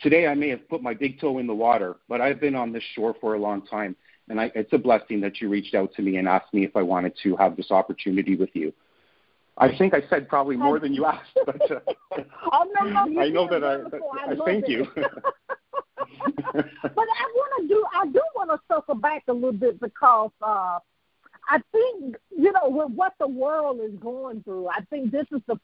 Today 0.00 0.26
I 0.26 0.34
may 0.34 0.48
have 0.48 0.66
put 0.68 0.82
my 0.82 0.94
big 0.94 1.20
toe 1.20 1.38
in 1.38 1.46
the 1.46 1.54
water, 1.54 1.96
but 2.08 2.22
I've 2.22 2.40
been 2.40 2.54
on 2.54 2.72
this 2.72 2.82
shore 2.94 3.14
for 3.20 3.34
a 3.34 3.38
long 3.38 3.66
time, 3.66 3.94
and 4.30 4.40
I, 4.40 4.50
it's 4.54 4.72
a 4.72 4.78
blessing 4.78 5.20
that 5.20 5.40
you 5.40 5.50
reached 5.50 5.74
out 5.74 5.92
to 5.94 6.02
me 6.02 6.16
and 6.16 6.26
asked 6.26 6.52
me 6.54 6.64
if 6.64 6.74
I 6.76 6.82
wanted 6.82 7.12
to 7.24 7.36
have 7.36 7.56
this 7.56 7.70
opportunity 7.70 8.36
with 8.36 8.50
you. 8.54 8.72
I 9.58 9.76
think 9.76 9.94
I 9.94 10.02
said 10.08 10.28
probably 10.28 10.56
more 10.56 10.78
than 10.78 10.92
you 10.94 11.04
asked, 11.06 11.38
but 11.44 11.70
uh, 11.70 11.80
I 12.52 13.28
know 13.28 13.48
that 13.50 13.64
I. 13.64 13.88
But, 13.88 14.00
I, 14.18 14.32
I 14.32 14.44
thank 14.46 14.66
you. 14.66 14.86
but 16.54 16.64
I 16.96 17.32
want 17.34 17.62
to 17.62 17.68
do. 17.68 17.84
I 17.94 18.06
do 18.06 18.20
want 18.34 18.50
to 18.50 18.60
circle 18.72 18.94
back 18.94 19.24
a 19.28 19.32
little 19.32 19.52
bit 19.52 19.80
because 19.80 20.30
uh, 20.42 20.78
I 21.48 21.60
think 21.72 22.16
you 22.36 22.52
know 22.52 22.68
with 22.68 22.90
what 22.90 23.14
the 23.18 23.28
world 23.28 23.80
is 23.82 23.98
going 24.00 24.42
through. 24.42 24.68
I 24.68 24.80
think 24.90 25.10
this 25.10 25.26
is 25.32 25.40
the 25.46 25.58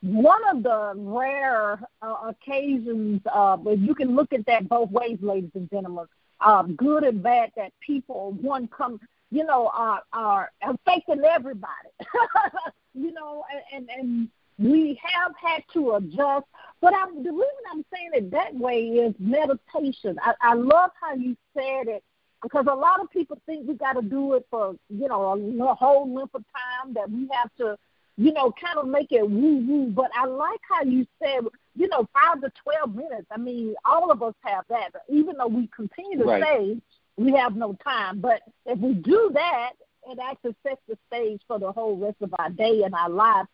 one 0.00 0.40
of 0.50 0.62
the 0.62 0.92
rare 0.96 1.80
uh, 2.02 2.14
occasions 2.28 3.20
uh, 3.32 3.56
where 3.56 3.74
you 3.74 3.94
can 3.94 4.14
look 4.14 4.32
at 4.32 4.46
that 4.46 4.68
both 4.68 4.90
ways, 4.90 5.18
ladies 5.20 5.50
and 5.54 5.68
gentlemen. 5.70 6.06
Um, 6.40 6.76
good 6.76 7.02
and 7.02 7.20
bad 7.20 7.50
that 7.56 7.72
people 7.80 8.30
one 8.40 8.68
come 8.68 9.00
you 9.30 9.44
know 9.44 9.70
are 9.74 10.02
are 10.12 10.50
affecting 10.62 11.22
everybody 11.24 11.90
you 12.94 13.12
know 13.12 13.44
and 13.72 13.88
and, 13.90 13.98
and 13.98 14.28
we 14.58 15.00
have 15.02 15.32
had 15.40 15.62
to 15.72 15.92
adjust. 15.92 16.46
But 16.80 16.94
I'm, 16.94 17.22
the 17.22 17.30
reason 17.30 17.64
I'm 17.72 17.84
saying 17.92 18.10
it 18.12 18.30
that 18.32 18.54
way 18.54 18.80
is 18.80 19.14
meditation. 19.18 20.18
I, 20.22 20.34
I 20.40 20.54
love 20.54 20.90
how 21.00 21.14
you 21.14 21.36
said 21.54 21.88
it 21.88 22.04
because 22.42 22.66
a 22.70 22.74
lot 22.74 23.00
of 23.00 23.10
people 23.10 23.40
think 23.46 23.66
we 23.66 23.74
got 23.74 23.94
to 23.94 24.02
do 24.02 24.34
it 24.34 24.46
for 24.50 24.76
you 24.88 25.08
know 25.08 25.22
a, 25.24 25.64
a 25.64 25.74
whole 25.74 26.12
length 26.12 26.34
of 26.34 26.44
time 26.52 26.94
that 26.94 27.10
we 27.10 27.28
have 27.32 27.50
to 27.58 27.76
you 28.16 28.32
know 28.32 28.52
kind 28.52 28.78
of 28.78 28.86
make 28.86 29.10
it 29.10 29.28
woo 29.28 29.58
woo. 29.58 29.86
But 29.86 30.10
I 30.14 30.26
like 30.26 30.60
how 30.68 30.84
you 30.84 31.06
said 31.22 31.40
you 31.74 31.88
know 31.88 32.08
five 32.14 32.40
to 32.42 32.52
twelve 32.62 32.94
minutes. 32.94 33.26
I 33.30 33.38
mean, 33.38 33.74
all 33.84 34.10
of 34.10 34.22
us 34.22 34.34
have 34.42 34.64
that, 34.68 34.90
even 35.08 35.36
though 35.36 35.48
we 35.48 35.68
continue 35.74 36.18
to 36.18 36.24
right. 36.24 36.42
say 36.42 36.80
we 37.16 37.32
have 37.32 37.56
no 37.56 37.76
time. 37.84 38.20
But 38.20 38.42
if 38.66 38.78
we 38.78 38.94
do 38.94 39.30
that, 39.34 39.72
it 40.08 40.18
actually 40.22 40.54
sets 40.62 40.80
the 40.88 40.96
stage 41.08 41.40
for 41.46 41.58
the 41.58 41.72
whole 41.72 41.96
rest 41.96 42.16
of 42.22 42.34
our 42.38 42.50
day 42.50 42.82
and 42.84 42.94
our 42.94 43.10
lives. 43.10 43.48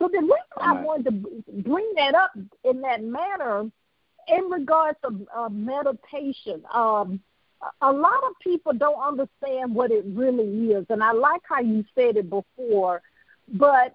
So 0.00 0.08
the 0.08 0.20
reason 0.20 0.34
I 0.56 0.82
wanted 0.82 1.04
to 1.04 1.62
bring 1.62 1.92
that 1.96 2.14
up 2.14 2.32
in 2.64 2.80
that 2.80 3.02
manner, 3.04 3.70
in 4.28 4.44
regards 4.44 4.98
to 5.02 5.26
uh, 5.36 5.48
meditation, 5.50 6.62
um, 6.72 7.20
a 7.82 7.92
lot 7.92 8.22
of 8.24 8.32
people 8.42 8.72
don't 8.72 8.98
understand 8.98 9.74
what 9.74 9.90
it 9.90 10.04
really 10.06 10.72
is, 10.72 10.86
and 10.88 11.02
I 11.02 11.12
like 11.12 11.42
how 11.46 11.60
you 11.60 11.84
said 11.94 12.16
it 12.16 12.30
before. 12.30 13.02
But 13.52 13.94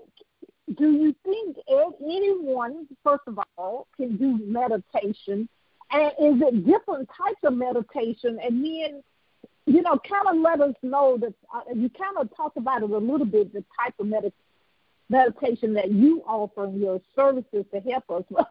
do 0.77 0.91
you 0.91 1.15
think 1.23 1.57
anyone, 1.67 2.87
first 3.03 3.23
of 3.25 3.39
all, 3.57 3.87
can 3.97 4.17
do 4.17 4.39
meditation? 4.45 5.49
And 5.91 6.11
is 6.19 6.41
it 6.41 6.65
different 6.67 7.09
types 7.17 7.39
of 7.43 7.53
meditation? 7.53 8.37
And 8.43 8.63
then, 8.63 9.03
you 9.65 9.81
know, 9.81 9.99
kind 10.07 10.27
of 10.27 10.37
let 10.37 10.61
us 10.61 10.75
know 10.83 11.17
that 11.17 11.33
uh, 11.53 11.61
you 11.73 11.89
kind 11.89 12.17
of 12.19 12.35
talk 12.35 12.53
about 12.57 12.83
it 12.83 12.91
a 12.91 12.97
little 12.97 13.25
bit, 13.25 13.53
the 13.53 13.63
type 13.79 13.93
of 13.99 14.05
meditation 14.05 14.33
meditation 15.09 15.73
that 15.73 15.91
you 15.91 16.23
offer 16.27 16.65
and 16.65 16.79
your 16.79 16.99
services 17.15 17.65
to 17.73 17.79
help 17.81 18.09
us. 18.09 18.23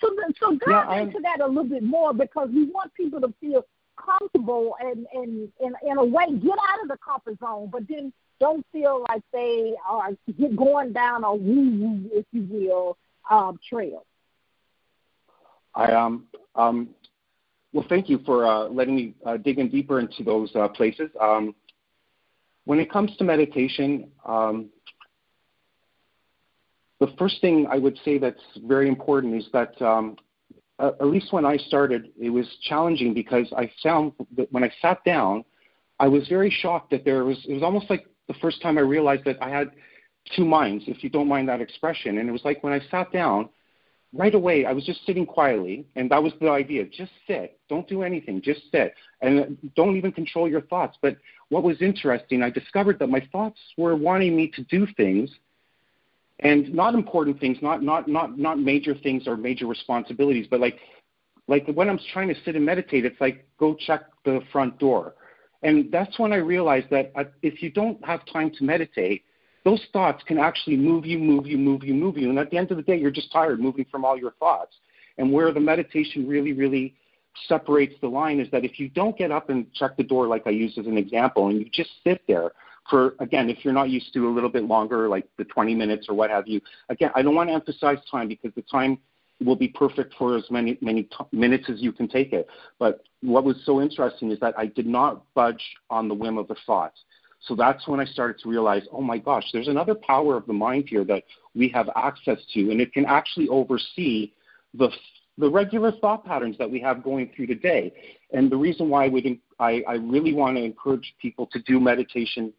so, 0.00 0.08
so 0.40 0.58
dive 0.66 0.86
yeah, 0.90 1.00
into 1.00 1.20
that 1.20 1.40
a 1.40 1.46
little 1.46 1.64
bit 1.64 1.82
more 1.82 2.12
because 2.12 2.48
we 2.52 2.64
want 2.64 2.92
people 2.94 3.20
to 3.20 3.32
feel 3.40 3.64
comfortable 3.96 4.76
and, 4.80 5.06
and, 5.14 5.48
and 5.60 5.74
in 5.86 5.98
a 5.98 6.04
way 6.04 6.26
get 6.32 6.58
out 6.70 6.82
of 6.82 6.88
the 6.88 6.96
comfort 7.04 7.38
zone, 7.38 7.68
but 7.72 7.82
then 7.88 8.12
don't 8.38 8.64
feel 8.72 9.04
like 9.08 9.22
they 9.32 9.74
are 9.88 10.10
going 10.56 10.92
down 10.92 11.24
a 11.24 11.34
woo-woo, 11.34 12.10
if 12.12 12.26
you 12.32 12.46
will, 12.50 12.98
um, 13.30 13.58
trail. 13.68 14.04
I 15.74 15.92
um 15.92 16.26
um 16.54 16.88
well, 17.72 17.84
thank 17.90 18.08
you 18.08 18.20
for 18.24 18.46
uh, 18.46 18.68
letting 18.68 18.96
me 18.96 19.14
uh, 19.26 19.36
dig 19.36 19.58
in 19.58 19.68
deeper 19.68 20.00
into 20.00 20.24
those 20.24 20.50
uh, 20.54 20.66
places. 20.68 21.10
Um, 21.20 21.54
when 22.64 22.80
it 22.80 22.90
comes 22.90 23.14
to 23.18 23.24
meditation, 23.24 24.10
um, 24.24 24.70
the 27.00 27.08
first 27.18 27.40
thing 27.40 27.66
I 27.70 27.78
would 27.78 27.98
say 28.04 28.18
that's 28.18 28.40
very 28.64 28.88
important 28.88 29.34
is 29.34 29.48
that, 29.52 29.80
um, 29.82 30.16
at 30.78 31.06
least 31.06 31.32
when 31.32 31.44
I 31.44 31.56
started, 31.56 32.10
it 32.20 32.30
was 32.30 32.46
challenging 32.62 33.14
because 33.14 33.50
I 33.56 33.70
found 33.82 34.12
that 34.36 34.50
when 34.52 34.62
I 34.62 34.70
sat 34.82 35.02
down, 35.04 35.44
I 35.98 36.08
was 36.08 36.28
very 36.28 36.50
shocked 36.50 36.90
that 36.90 37.04
there 37.04 37.24
was, 37.24 37.38
it 37.48 37.54
was 37.54 37.62
almost 37.62 37.88
like 37.88 38.06
the 38.28 38.34
first 38.34 38.60
time 38.60 38.76
I 38.76 38.82
realized 38.82 39.24
that 39.24 39.42
I 39.42 39.48
had 39.48 39.70
two 40.34 40.44
minds, 40.44 40.84
if 40.86 41.02
you 41.02 41.08
don't 41.08 41.28
mind 41.28 41.48
that 41.48 41.62
expression. 41.62 42.18
And 42.18 42.28
it 42.28 42.32
was 42.32 42.44
like 42.44 42.62
when 42.62 42.74
I 42.74 42.80
sat 42.90 43.10
down, 43.12 43.48
right 44.12 44.34
away, 44.34 44.66
I 44.66 44.72
was 44.72 44.84
just 44.84 45.04
sitting 45.06 45.24
quietly, 45.24 45.86
and 45.96 46.10
that 46.10 46.22
was 46.22 46.32
the 46.40 46.50
idea. 46.50 46.84
Just 46.84 47.12
sit. 47.26 47.58
Don't 47.68 47.88
do 47.88 48.02
anything. 48.02 48.42
Just 48.42 48.62
sit. 48.70 48.94
And 49.22 49.56
don't 49.76 49.96
even 49.96 50.12
control 50.12 50.48
your 50.48 50.62
thoughts. 50.62 50.98
But 51.00 51.16
what 51.48 51.62
was 51.62 51.80
interesting, 51.80 52.42
I 52.42 52.50
discovered 52.50 52.98
that 52.98 53.08
my 53.08 53.26
thoughts 53.32 53.60
were 53.78 53.96
wanting 53.96 54.34
me 54.36 54.48
to 54.56 54.62
do 54.64 54.86
things– 54.96 55.30
and 56.40 56.72
not 56.74 56.94
important 56.94 57.40
things, 57.40 57.58
not 57.62 57.82
not 57.82 58.08
not 58.08 58.38
not 58.38 58.58
major 58.58 58.94
things 58.94 59.26
or 59.26 59.36
major 59.36 59.66
responsibilities, 59.66 60.46
but 60.50 60.60
like 60.60 60.78
like 61.48 61.66
when 61.68 61.88
I'm 61.88 62.00
trying 62.12 62.28
to 62.28 62.34
sit 62.44 62.56
and 62.56 62.64
meditate, 62.64 63.04
it's 63.04 63.20
like 63.20 63.46
go 63.58 63.74
check 63.74 64.02
the 64.24 64.40
front 64.52 64.78
door, 64.78 65.14
and 65.62 65.90
that's 65.90 66.18
when 66.18 66.32
I 66.32 66.36
realized 66.36 66.88
that 66.90 67.12
uh, 67.16 67.24
if 67.42 67.62
you 67.62 67.70
don't 67.70 68.04
have 68.04 68.20
time 68.26 68.50
to 68.58 68.64
meditate, 68.64 69.24
those 69.64 69.80
thoughts 69.92 70.22
can 70.26 70.38
actually 70.38 70.76
move 70.76 71.06
you, 71.06 71.18
move 71.18 71.46
you, 71.46 71.56
move 71.56 71.84
you, 71.84 71.94
move 71.94 72.18
you, 72.18 72.28
and 72.28 72.38
at 72.38 72.50
the 72.50 72.58
end 72.58 72.70
of 72.70 72.76
the 72.76 72.82
day, 72.82 72.98
you're 72.98 73.10
just 73.10 73.32
tired 73.32 73.60
moving 73.60 73.86
from 73.90 74.04
all 74.04 74.18
your 74.18 74.32
thoughts. 74.32 74.74
And 75.18 75.32
where 75.32 75.50
the 75.50 75.60
meditation 75.60 76.28
really, 76.28 76.52
really 76.52 76.94
separates 77.48 77.94
the 78.02 78.08
line 78.08 78.38
is 78.38 78.50
that 78.50 78.64
if 78.64 78.78
you 78.78 78.90
don't 78.90 79.16
get 79.16 79.30
up 79.30 79.48
and 79.48 79.72
check 79.72 79.96
the 79.96 80.02
door, 80.02 80.26
like 80.26 80.46
I 80.46 80.50
used 80.50 80.76
as 80.76 80.86
an 80.86 80.98
example, 80.98 81.48
and 81.48 81.58
you 81.58 81.66
just 81.72 81.90
sit 82.04 82.20
there 82.28 82.52
for 82.90 83.14
again, 83.20 83.48
if 83.50 83.64
you're 83.64 83.74
not 83.74 83.90
used 83.90 84.12
to 84.14 84.28
a 84.28 84.32
little 84.32 84.50
bit 84.50 84.64
longer, 84.64 85.08
like 85.08 85.26
the 85.38 85.44
20 85.44 85.74
minutes 85.74 86.06
or 86.08 86.14
what 86.14 86.30
have 86.30 86.46
you. 86.46 86.60
Again, 86.88 87.10
I 87.14 87.22
don't 87.22 87.34
want 87.34 87.48
to 87.48 87.54
emphasize 87.54 87.98
time 88.10 88.28
because 88.28 88.52
the 88.54 88.62
time 88.62 88.98
will 89.44 89.56
be 89.56 89.68
perfect 89.68 90.14
for 90.18 90.36
as 90.36 90.50
many 90.50 90.78
many 90.80 91.04
t- 91.04 91.16
minutes 91.32 91.68
as 91.68 91.80
you 91.80 91.92
can 91.92 92.08
take 92.08 92.32
it. 92.32 92.48
But 92.78 93.02
what 93.22 93.44
was 93.44 93.56
so 93.64 93.80
interesting 93.80 94.30
is 94.30 94.40
that 94.40 94.54
I 94.58 94.66
did 94.66 94.86
not 94.86 95.22
budge 95.34 95.62
on 95.90 96.08
the 96.08 96.14
whim 96.14 96.38
of 96.38 96.48
the 96.48 96.56
thoughts. 96.66 96.98
So 97.40 97.54
that's 97.54 97.86
when 97.86 98.00
I 98.00 98.04
started 98.04 98.40
to 98.42 98.48
realize, 98.48 98.82
oh 98.90 99.02
my 99.02 99.18
gosh, 99.18 99.44
there's 99.52 99.68
another 99.68 99.94
power 99.94 100.36
of 100.36 100.46
the 100.46 100.52
mind 100.52 100.88
here 100.88 101.04
that 101.04 101.24
we 101.54 101.68
have 101.68 101.88
access 101.94 102.38
to, 102.54 102.70
and 102.70 102.80
it 102.80 102.92
can 102.92 103.04
actually 103.04 103.48
oversee 103.48 104.32
the 104.74 104.90
the 105.38 105.50
regular 105.50 105.92
thought 105.92 106.24
patterns 106.24 106.56
that 106.58 106.70
we 106.70 106.80
have 106.80 107.04
going 107.04 107.30
through 107.36 107.46
the 107.48 107.54
day. 107.54 107.92
And 108.32 108.50
the 108.50 108.56
reason 108.56 108.88
why 108.88 109.04
I 109.04 109.08
would 109.08 109.26
I, 109.58 109.82
I 109.86 109.94
really 109.94 110.32
want 110.32 110.56
to 110.56 110.62
encourage 110.62 111.14
people 111.20 111.46
to 111.52 111.60
do 111.60 111.78
meditation 111.78 112.52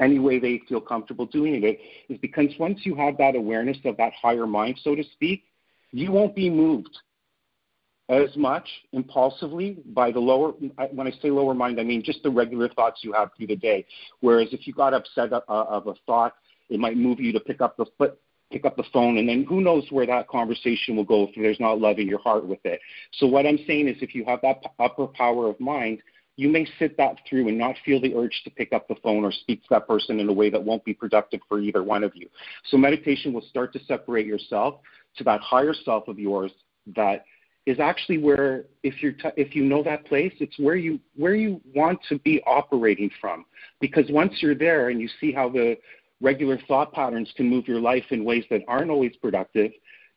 any 0.00 0.18
way 0.18 0.38
they 0.38 0.60
feel 0.68 0.80
comfortable 0.80 1.26
doing 1.26 1.62
it 1.64 1.78
is 2.08 2.18
because 2.20 2.50
once 2.58 2.80
you 2.84 2.94
have 2.94 3.16
that 3.18 3.34
awareness 3.34 3.78
of 3.84 3.96
that 3.96 4.12
higher 4.20 4.46
mind, 4.46 4.78
so 4.82 4.94
to 4.94 5.02
speak, 5.12 5.44
you 5.92 6.12
won't 6.12 6.34
be 6.34 6.50
moved 6.50 6.96
as 8.08 8.36
much 8.36 8.68
impulsively 8.92 9.78
by 9.86 10.12
the 10.12 10.18
lower 10.18 10.52
when 10.92 11.06
i 11.06 11.10
say 11.22 11.28
lower 11.28 11.54
mind 11.54 11.80
i 11.80 11.82
mean 11.82 12.02
just 12.04 12.22
the 12.22 12.30
regular 12.30 12.68
thoughts 12.68 13.00
you 13.02 13.12
have 13.12 13.30
through 13.36 13.48
the 13.48 13.56
day. 13.56 13.84
Whereas 14.20 14.48
if 14.52 14.66
you 14.66 14.72
got 14.72 14.94
upset 14.94 15.32
uh, 15.32 15.40
of 15.48 15.88
a 15.88 15.94
thought 16.06 16.34
it 16.68 16.78
might 16.78 16.96
move 16.96 17.18
you 17.20 17.32
to 17.32 17.40
pick 17.40 17.60
up 17.60 17.76
the 17.76 17.86
foot 17.98 18.18
pick 18.52 18.64
up 18.64 18.76
the 18.76 18.84
phone 18.92 19.18
and 19.18 19.28
then 19.28 19.44
who 19.48 19.60
knows 19.60 19.84
where 19.90 20.06
that 20.06 20.28
conversation 20.28 20.94
will 20.94 21.04
go 21.04 21.24
if 21.24 21.30
there's 21.34 21.58
not 21.58 21.80
love 21.80 21.98
in 21.98 22.06
your 22.06 22.20
heart 22.20 22.46
with 22.46 22.60
it. 22.64 22.78
So 23.14 23.26
what 23.26 23.44
i'm 23.44 23.58
saying 23.66 23.88
is 23.88 23.96
if 24.00 24.14
you 24.14 24.24
have 24.24 24.40
that 24.42 24.62
upper 24.78 25.08
power 25.08 25.48
of 25.48 25.58
mind 25.58 25.98
you 26.36 26.48
may 26.48 26.66
sit 26.78 26.96
that 26.98 27.16
through 27.28 27.48
and 27.48 27.58
not 27.58 27.76
feel 27.84 28.00
the 28.00 28.14
urge 28.14 28.42
to 28.44 28.50
pick 28.50 28.72
up 28.72 28.86
the 28.88 28.94
phone 29.02 29.24
or 29.24 29.32
speak 29.32 29.62
to 29.62 29.68
that 29.70 29.88
person 29.88 30.20
in 30.20 30.28
a 30.28 30.32
way 30.32 30.50
that 30.50 30.62
won't 30.62 30.84
be 30.84 30.92
productive 30.92 31.40
for 31.48 31.60
either 31.60 31.82
one 31.82 32.04
of 32.04 32.12
you. 32.14 32.28
So 32.70 32.76
meditation 32.76 33.32
will 33.32 33.44
start 33.48 33.72
to 33.72 33.84
separate 33.84 34.26
yourself 34.26 34.80
to 35.16 35.24
that 35.24 35.40
higher 35.40 35.74
self 35.84 36.08
of 36.08 36.18
yours 36.18 36.52
that 36.94 37.24
is 37.64 37.80
actually 37.80 38.18
where 38.18 38.64
if 38.82 39.02
you 39.02 39.12
t- 39.12 39.28
if 39.36 39.56
you 39.56 39.64
know 39.64 39.82
that 39.82 40.06
place 40.06 40.32
it's 40.38 40.56
where 40.58 40.76
you 40.76 41.00
where 41.16 41.34
you 41.34 41.60
want 41.74 41.98
to 42.08 42.18
be 42.20 42.40
operating 42.46 43.10
from 43.20 43.44
because 43.80 44.04
once 44.08 44.34
you're 44.40 44.54
there 44.54 44.90
and 44.90 45.00
you 45.00 45.08
see 45.20 45.32
how 45.32 45.48
the 45.48 45.76
regular 46.20 46.58
thought 46.68 46.92
patterns 46.92 47.30
can 47.36 47.48
move 47.48 47.66
your 47.66 47.80
life 47.80 48.04
in 48.10 48.24
ways 48.24 48.44
that 48.50 48.62
aren't 48.68 48.90
always 48.90 49.14
productive 49.16 49.72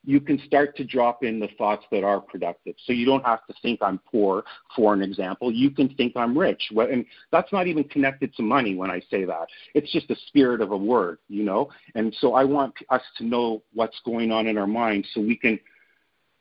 you 0.06 0.22
can 0.22 0.39
start 0.46 0.75
to 0.77 0.84
drop 0.84 1.24
in 1.24 1.39
the 1.39 1.50
thoughts 1.58 1.86
that 1.91 2.03
are 2.03 2.20
productive. 2.20 2.75
So 2.86 2.94
you 2.94 3.06
don't 3.06 3.25
have 3.25 3.46
to 3.48 3.53
think 3.62 3.82
I'm 3.82 4.00
poor, 4.10 4.44
for 4.75 4.94
an 4.94 5.01
example. 5.01 5.51
You 5.51 5.72
can 5.72 5.89
think 5.96 6.15
I'm 6.15 6.38
rich. 6.38 6.72
And 6.72 7.06
that's 7.32 7.51
not 7.51 7.68
even 7.68 7.84
connected 7.84 8.34
to 8.36 8.41
money 8.41 8.75
when 8.75 8.89
I 8.89 9.01
say 9.12 9.25
that. 9.25 9.48
It's 9.74 9.91
just 9.91 10.08
the 10.08 10.15
spirit 10.27 10.62
of 10.62 10.72
a 10.72 10.77
word, 10.77 11.20
you 11.27 11.44
know? 11.44 11.70
And 11.96 12.15
so 12.20 12.34
I 12.34 12.46
want 12.46 12.74
us 12.89 13.01
to 13.18 13.25
know 13.25 13.62
what's 13.74 14.00
going 14.06 14.32
on 14.32 14.48
in 14.48 14.58
our 14.58 14.68
mind 14.68 15.06
so 15.13 15.22
we 15.22 15.36
can 15.36 15.60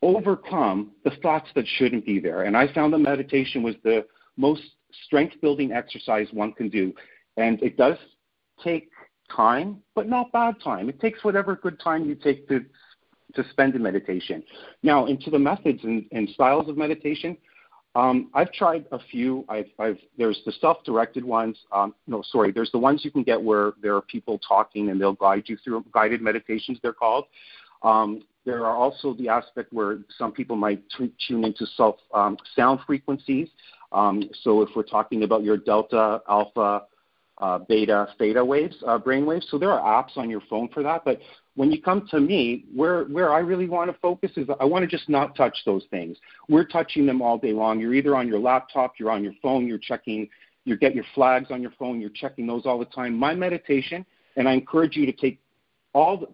overcome 0.03 0.93
the 1.05 1.11
thoughts 1.23 1.49
that 1.57 1.67
shouldn't 1.67 2.07
be 2.07 2.21
there. 2.21 2.45
And 2.45 2.57
I 2.57 2.73
found 2.73 2.93
that 2.93 2.99
meditation 2.99 3.63
was 3.65 3.75
the 3.83 4.07
most 4.37 4.63
strength 5.05 5.41
building 5.41 5.73
exercise 5.73 6.29
one 6.33 6.53
can 6.53 6.69
do. 6.69 6.95
And 7.37 7.61
it 7.63 7.77
does 7.77 7.97
take 8.63 8.91
time, 9.35 9.83
but 9.95 10.09
not 10.09 10.33
bad 10.33 10.55
time. 10.63 10.89
It 10.89 11.01
takes 11.01 11.25
whatever 11.25 11.57
good 11.57 11.79
time 11.81 12.05
you 12.05 12.15
take 12.15 12.49
to 12.49 12.65
to 13.35 13.45
spend 13.51 13.75
in 13.75 13.83
meditation. 13.83 14.43
Now, 14.83 15.07
into 15.07 15.31
the 15.31 15.39
methods 15.39 15.81
and, 15.85 16.05
and 16.13 16.29
styles 16.31 16.69
of 16.69 16.77
meditation, 16.77 17.37
um, 17.95 18.31
I've 18.35 18.53
tried 18.53 18.87
a 18.93 18.99
few. 19.11 19.45
I've, 19.49 19.71
I've, 19.79 19.99
there's 20.17 20.41
the 20.47 20.53
self-directed 20.53 21.25
ones. 21.25 21.59
Um, 21.73 21.95
no, 22.07 22.23
sorry. 22.31 22.53
There's 22.53 22.71
the 22.71 22.79
ones 22.79 23.05
you 23.05 23.11
can 23.11 23.23
get 23.23 23.43
where 23.43 23.73
there 23.83 23.97
are 23.97 24.03
people 24.03 24.39
talking 24.47 24.91
and 24.91 25.01
they'll 25.01 25.15
guide 25.15 25.45
you 25.47 25.57
through 25.65 25.85
guided 25.93 26.23
meditations. 26.23 26.79
They're 26.83 26.93
called. 26.93 27.25
Um, 27.83 28.23
there 28.45 28.65
are 28.65 28.77
also 28.77 29.15
the 29.15 29.29
aspect 29.29 29.73
where 29.73 29.99
some 30.17 30.33
people 30.33 30.57
might 30.57 30.83
t- 30.97 31.13
tune 31.27 31.45
into 31.45 31.67
self 31.77 31.97
um, 32.15 32.37
sound 32.57 32.81
frequencies. 32.87 33.49
Um, 33.93 34.23
so 34.43 34.63
if 34.63 34.69
we're 34.77 34.83
talking 34.83 35.25
about 35.25 35.43
your 35.43 35.57
delta, 35.57 36.23
alpha, 36.29 36.83
uh, 37.41 37.59
beta, 37.59 38.09
theta 38.19 38.45
waves, 38.45 38.77
uh, 38.87 38.99
brain 38.99 39.25
waves, 39.27 39.47
so 39.51 39.59
there 39.59 39.71
are 39.71 40.03
apps 40.03 40.17
on 40.17 40.29
your 40.29 40.43
phone 40.49 40.69
for 40.69 40.83
that. 40.83 41.05
But 41.05 41.21
when 41.55 41.71
you 41.71 41.81
come 41.81 42.07
to 42.11 42.21
me, 42.21 42.65
where 42.75 43.05
where 43.05 43.33
I 43.33 43.39
really 43.39 43.69
want 43.69 43.91
to 43.91 43.99
focus 43.99 44.31
is 44.37 44.49
I 44.61 44.65
want 44.65 44.83
to 44.83 44.87
just 44.89 45.09
not 45.09 45.37
touch 45.37 45.57
those 45.65 45.85
things. 45.91 46.17
We're 46.49 46.65
touching 46.65 47.07
them 47.07 47.23
all 47.23 47.39
day 47.39 47.53
long. 47.53 47.81
You're 47.81 47.95
either 47.95 48.17
on 48.17 48.29
your 48.29 48.39
laptop, 48.39 48.95
you're 48.99 49.11
on 49.11 49.23
your 49.23 49.35
phone, 49.43 49.67
you're 49.67 49.79
checking, 49.79 50.29
you 50.65 50.77
get 50.77 50.95
your 50.95 51.05
flags 51.15 51.51
on 51.51 51.63
your 51.63 51.73
phone, 51.79 52.01
you're 52.01 52.11
checking 52.11 52.47
those 52.47 52.67
all 52.67 52.79
the 52.79 52.85
time. 52.85 53.17
My 53.17 53.35
meditation, 53.35 54.05
and 54.37 54.49
I 54.49 54.53
encourage 54.53 54.97
you 54.97 55.07
to 55.07 55.13
take 55.13 55.41
all 55.95 56.17
the, 56.19 56.29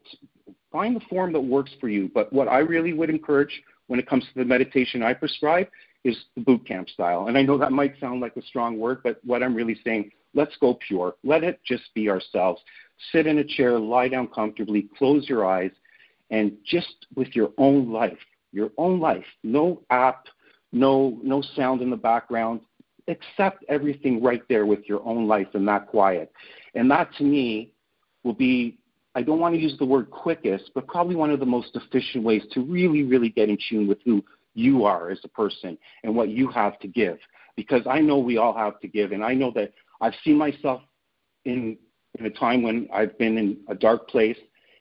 find 0.73 0.97
the 0.97 1.05
form 1.09 1.33
that 1.33 1.41
works 1.41 1.71
for 1.81 1.89
you. 1.89 2.11
But 2.13 2.33
what 2.33 2.49
I 2.49 2.59
really 2.59 2.93
would 2.93 3.11
encourage 3.11 3.63
when 3.87 4.01
it 4.01 4.09
comes 4.09 4.25
to 4.25 4.31
the 4.37 4.45
meditation 4.45 5.03
I 5.03 5.15
prescribe 5.15 5.69
is 6.05 6.17
the 6.35 6.43
boot 6.43 6.67
camp 6.67 6.89
style. 6.91 7.29
And 7.29 7.39
I 7.39 7.43
know 7.43 7.57
that 7.59 7.73
might 7.73 7.99
sound 7.99 8.21
like 8.21 8.37
a 8.37 8.43
strong 8.43 8.79
word, 8.79 9.01
but 9.03 9.21
what 9.25 9.43
I'm 9.43 9.55
really 9.55 9.79
saying, 9.85 10.11
let's 10.35 10.57
go 10.61 10.79
pure. 10.87 11.15
Let 11.25 11.45
it 11.45 11.61
just 11.65 11.85
be 11.95 12.09
ourselves. 12.11 12.61
Sit 13.13 13.27
in 13.27 13.39
a 13.39 13.45
chair, 13.45 13.79
lie 13.79 14.09
down 14.09 14.29
comfortably, 14.29 14.89
close 14.97 15.29
your 15.29 15.47
eyes, 15.47 15.71
and 16.31 16.53
just 16.65 17.07
with 17.15 17.35
your 17.35 17.51
own 17.59 17.93
life, 17.93 18.19
your 18.53 18.71
own 18.79 19.01
life, 19.01 19.25
no 19.43 19.83
app, 19.91 20.27
no 20.73 21.19
no 21.23 21.43
sound 21.55 21.81
in 21.83 21.91
the 21.91 21.97
background, 21.97 22.61
accept 23.09 23.65
everything 23.69 24.23
right 24.23 24.43
there 24.49 24.67
with 24.67 24.89
your 24.89 25.05
own 25.07 25.27
life 25.27 25.49
and 25.55 25.67
that 25.69 25.87
quiet. 25.87 26.33
And 26.75 26.91
that 26.91 27.15
to 27.19 27.25
me 27.25 27.73
will 28.23 28.33
be 28.33 28.79
I 29.15 29.23
don't 29.23 29.39
want 29.39 29.55
to 29.55 29.61
use 29.61 29.77
the 29.79 29.85
word 29.85 30.11
quickest, 30.11 30.73
but 30.75 30.89
probably 30.89 31.15
one 31.15 31.31
of 31.31 31.39
the 31.39 31.47
most 31.47 31.77
efficient 31.77 32.25
ways 32.25 32.43
to 32.53 32.63
really, 32.63 33.05
really 33.05 33.29
get 33.29 33.49
in 33.49 33.57
tune 33.69 33.87
with 33.87 33.99
who 34.05 34.25
you 34.55 34.85
are 34.85 35.11
as 35.11 35.21
a 35.25 35.29
person 35.29 35.79
and 36.03 36.15
what 36.17 36.31
you 36.31 36.49
have 36.49 36.79
to 36.81 36.89
give. 36.89 37.19
Because 37.57 37.83
I 37.89 38.01
know 38.01 38.19
we 38.19 38.39
all 38.39 38.57
have 38.57 38.81
to 38.81 38.89
give, 38.89 39.13
and 39.13 39.25
I 39.25 39.35
know 39.35 39.53
that 39.55 39.73
I've 40.01 40.15
seen 40.25 40.37
myself 40.37 40.83
in 41.45 41.79
in 42.19 42.27
a 42.27 42.31
time 42.31 42.63
when 42.63 42.89
I've 42.93 43.19
been 43.19 43.39
in 43.39 43.59
a 43.69 43.75
dark 43.75 44.09
place 44.09 44.39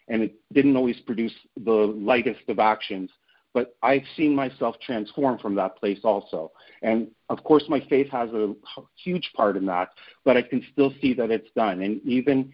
and 0.07 0.21
it 0.21 0.35
didn't 0.53 0.75
always 0.75 0.99
produce 0.99 1.33
the 1.63 1.71
lightest 1.71 2.41
of 2.47 2.59
actions. 2.59 3.09
But 3.53 3.75
I've 3.83 4.03
seen 4.17 4.35
myself 4.35 4.75
transform 4.85 5.37
from 5.37 5.55
that 5.55 5.77
place 5.77 5.99
also. 6.03 6.51
And 6.81 7.09
of 7.29 7.43
course, 7.43 7.63
my 7.69 7.79
faith 7.87 8.09
has 8.09 8.29
a 8.31 8.55
huge 8.95 9.31
part 9.35 9.57
in 9.57 9.65
that, 9.67 9.89
but 10.25 10.37
I 10.37 10.41
can 10.41 10.65
still 10.71 10.91
see 11.01 11.13
that 11.13 11.29
it's 11.29 11.49
done. 11.55 11.81
And 11.81 12.01
even 12.03 12.51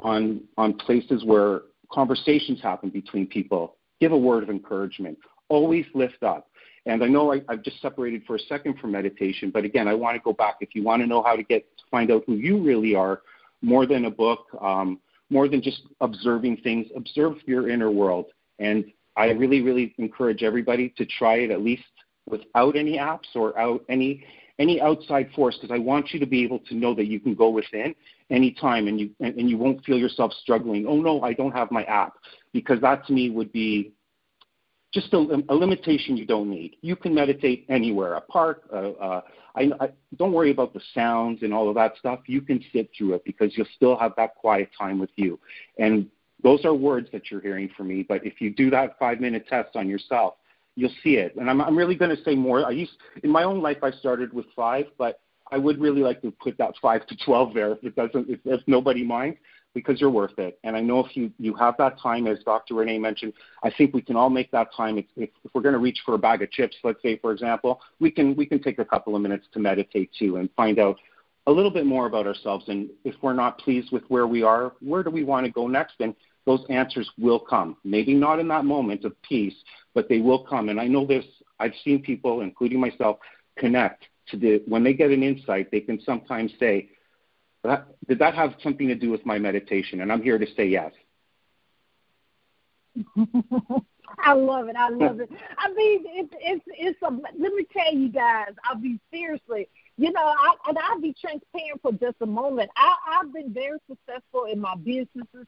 on, 0.00 0.42
on 0.58 0.74
places 0.74 1.24
where 1.24 1.62
conversations 1.92 2.60
happen 2.60 2.90
between 2.90 3.26
people, 3.26 3.76
give 4.00 4.10
a 4.10 4.18
word 4.18 4.42
of 4.42 4.50
encouragement. 4.50 5.18
Always 5.48 5.86
lift 5.94 6.22
up. 6.22 6.48
And 6.86 7.04
I 7.04 7.06
know 7.06 7.32
I, 7.32 7.42
have 7.48 7.62
just 7.62 7.80
separated 7.80 8.24
for 8.26 8.36
a 8.36 8.40
second 8.40 8.78
from 8.78 8.92
meditation, 8.92 9.50
but 9.50 9.64
again, 9.64 9.86
I 9.86 9.94
want 9.94 10.16
to 10.16 10.22
go 10.22 10.32
back. 10.32 10.56
If 10.60 10.74
you 10.74 10.82
want 10.82 11.02
to 11.02 11.06
know 11.06 11.22
how 11.22 11.36
to 11.36 11.42
get 11.42 11.66
find 11.90 12.10
out 12.10 12.24
who 12.26 12.34
you 12.34 12.58
really 12.58 12.94
are, 12.94 13.22
more 13.62 13.86
than 13.86 14.06
a 14.06 14.10
book, 14.10 14.46
um, 14.60 15.00
more 15.28 15.48
than 15.48 15.62
just 15.62 15.82
observing 16.00 16.58
things, 16.58 16.86
observe 16.96 17.36
your 17.46 17.68
inner 17.68 17.90
world. 17.90 18.26
And 18.58 18.84
I 19.16 19.30
really, 19.30 19.60
really 19.60 19.94
encourage 19.98 20.42
everybody 20.42 20.90
to 20.96 21.06
try 21.06 21.36
it 21.36 21.50
at 21.50 21.62
least 21.62 21.82
without 22.28 22.76
any 22.76 22.98
apps 22.98 23.34
or 23.34 23.58
out 23.58 23.84
any 23.88 24.24
any 24.58 24.78
outside 24.80 25.30
force 25.34 25.56
because 25.56 25.74
I 25.74 25.78
want 25.78 26.12
you 26.12 26.20
to 26.20 26.26
be 26.26 26.44
able 26.44 26.58
to 26.58 26.74
know 26.74 26.94
that 26.94 27.06
you 27.06 27.18
can 27.18 27.34
go 27.34 27.48
within 27.48 27.94
anytime 28.28 28.88
and 28.88 29.00
you 29.00 29.10
and, 29.20 29.34
and 29.36 29.48
you 29.48 29.56
won't 29.56 29.82
feel 29.84 29.96
yourself 29.96 30.32
struggling. 30.42 30.86
Oh 30.86 30.96
no, 30.96 31.22
I 31.22 31.32
don't 31.32 31.52
have 31.52 31.70
my 31.70 31.84
app 31.84 32.14
because 32.52 32.80
that 32.82 33.06
to 33.06 33.12
me 33.12 33.30
would 33.30 33.52
be 33.52 33.92
just 34.92 35.12
a, 35.12 35.42
a 35.48 35.54
limitation 35.54 36.16
you 36.16 36.26
don't 36.26 36.50
need. 36.50 36.76
You 36.82 36.96
can 36.96 37.14
meditate 37.14 37.66
anywhere, 37.68 38.14
a 38.14 38.20
park. 38.20 38.62
Uh, 38.72 38.90
uh, 38.90 39.20
I, 39.54 39.70
I, 39.80 39.88
don't 40.16 40.32
worry 40.32 40.50
about 40.50 40.74
the 40.74 40.80
sounds 40.94 41.42
and 41.42 41.54
all 41.54 41.68
of 41.68 41.74
that 41.76 41.96
stuff. 41.98 42.20
You 42.26 42.40
can 42.40 42.64
sit 42.72 42.90
through 42.96 43.14
it 43.14 43.24
because 43.24 43.56
you'll 43.56 43.66
still 43.76 43.96
have 43.96 44.12
that 44.16 44.34
quiet 44.34 44.70
time 44.76 44.98
with 44.98 45.10
you. 45.16 45.38
And 45.78 46.08
those 46.42 46.64
are 46.64 46.74
words 46.74 47.08
that 47.12 47.30
you're 47.30 47.40
hearing 47.40 47.70
from 47.76 47.88
me. 47.88 48.02
But 48.02 48.26
if 48.26 48.40
you 48.40 48.50
do 48.52 48.70
that 48.70 48.98
five 48.98 49.20
minute 49.20 49.46
test 49.48 49.76
on 49.76 49.88
yourself, 49.88 50.34
you'll 50.74 50.94
see 51.02 51.16
it. 51.16 51.36
And 51.36 51.48
I'm, 51.48 51.60
I'm 51.60 51.76
really 51.76 51.94
going 51.94 52.14
to 52.16 52.22
say 52.24 52.34
more. 52.34 52.64
I 52.64 52.70
used 52.70 52.92
in 53.22 53.30
my 53.30 53.44
own 53.44 53.60
life 53.60 53.78
I 53.82 53.90
started 53.92 54.32
with 54.32 54.46
five, 54.56 54.86
but 54.98 55.20
I 55.52 55.58
would 55.58 55.80
really 55.80 56.02
like 56.02 56.22
to 56.22 56.30
put 56.30 56.56
that 56.58 56.74
five 56.80 57.06
to 57.06 57.16
twelve 57.24 57.54
there 57.54 57.72
if 57.72 57.84
it 57.84 57.96
doesn't 57.96 58.30
if, 58.30 58.38
if 58.44 58.60
nobody 58.66 59.04
minds 59.04 59.38
because 59.74 60.00
you're 60.00 60.10
worth 60.10 60.38
it. 60.38 60.58
And 60.64 60.76
I 60.76 60.80
know 60.80 61.04
if 61.04 61.16
you, 61.16 61.30
you 61.38 61.54
have 61.54 61.76
that 61.78 61.98
time, 62.00 62.26
as 62.26 62.38
Dr. 62.44 62.74
Renee 62.74 62.98
mentioned, 62.98 63.32
I 63.62 63.70
think 63.70 63.94
we 63.94 64.02
can 64.02 64.16
all 64.16 64.30
make 64.30 64.50
that 64.50 64.68
time. 64.74 64.98
If, 64.98 65.06
if, 65.16 65.30
if 65.44 65.50
we're 65.54 65.62
going 65.62 65.74
to 65.74 65.78
reach 65.78 66.00
for 66.04 66.14
a 66.14 66.18
bag 66.18 66.42
of 66.42 66.50
chips, 66.50 66.76
let's 66.82 67.00
say, 67.02 67.18
for 67.18 67.32
example, 67.32 67.80
we 68.00 68.10
can, 68.10 68.34
we 68.34 68.46
can 68.46 68.60
take 68.62 68.78
a 68.78 68.84
couple 68.84 69.14
of 69.14 69.22
minutes 69.22 69.46
to 69.52 69.60
meditate 69.60 70.10
too 70.18 70.36
and 70.36 70.48
find 70.56 70.78
out 70.78 70.96
a 71.46 71.52
little 71.52 71.70
bit 71.70 71.86
more 71.86 72.06
about 72.06 72.26
ourselves. 72.26 72.68
And 72.68 72.90
if 73.04 73.14
we're 73.22 73.32
not 73.32 73.58
pleased 73.58 73.92
with 73.92 74.02
where 74.08 74.26
we 74.26 74.42
are, 74.42 74.72
where 74.80 75.02
do 75.02 75.10
we 75.10 75.24
want 75.24 75.46
to 75.46 75.52
go 75.52 75.66
next? 75.66 75.94
And 76.00 76.14
those 76.46 76.64
answers 76.68 77.10
will 77.18 77.38
come. 77.38 77.76
Maybe 77.84 78.14
not 78.14 78.40
in 78.40 78.48
that 78.48 78.64
moment 78.64 79.04
of 79.04 79.20
peace, 79.22 79.54
but 79.94 80.08
they 80.08 80.20
will 80.20 80.44
come. 80.44 80.68
And 80.68 80.80
I 80.80 80.86
know 80.86 81.06
this, 81.06 81.24
I've 81.58 81.74
seen 81.84 82.02
people, 82.02 82.40
including 82.40 82.80
myself, 82.80 83.18
connect 83.58 84.04
to 84.28 84.36
the, 84.36 84.62
when 84.66 84.82
they 84.82 84.94
get 84.94 85.10
an 85.10 85.22
insight, 85.22 85.70
they 85.70 85.80
can 85.80 86.00
sometimes 86.02 86.52
say, 86.58 86.90
did 88.08 88.18
that 88.18 88.34
have 88.34 88.54
something 88.62 88.88
to 88.88 88.94
do 88.94 89.10
with 89.10 89.24
my 89.26 89.38
meditation? 89.38 90.00
And 90.00 90.10
I'm 90.10 90.22
here 90.22 90.38
to 90.38 90.46
say 90.56 90.66
yes. 90.66 90.92
I 94.18 94.32
love 94.32 94.68
it. 94.68 94.76
I 94.76 94.88
love 94.88 95.20
it. 95.20 95.30
I 95.58 95.72
mean, 95.72 96.02
it's 96.06 96.34
it's 96.40 96.64
it's 96.66 97.02
a. 97.02 97.10
Let 97.10 97.52
me 97.52 97.66
tell 97.72 97.94
you 97.94 98.08
guys. 98.10 98.50
I'll 98.64 98.76
be 98.76 98.98
seriously. 99.12 99.68
You 99.96 100.12
know, 100.12 100.20
I 100.22 100.54
and 100.68 100.78
I'll 100.78 101.00
be 101.00 101.14
transparent 101.20 101.80
for 101.82 101.92
just 101.92 102.16
a 102.20 102.26
moment. 102.26 102.70
I 102.76 102.94
I've 103.08 103.32
been 103.32 103.52
very 103.52 103.78
successful 103.88 104.44
in 104.44 104.60
my 104.60 104.74
businesses. 104.76 105.46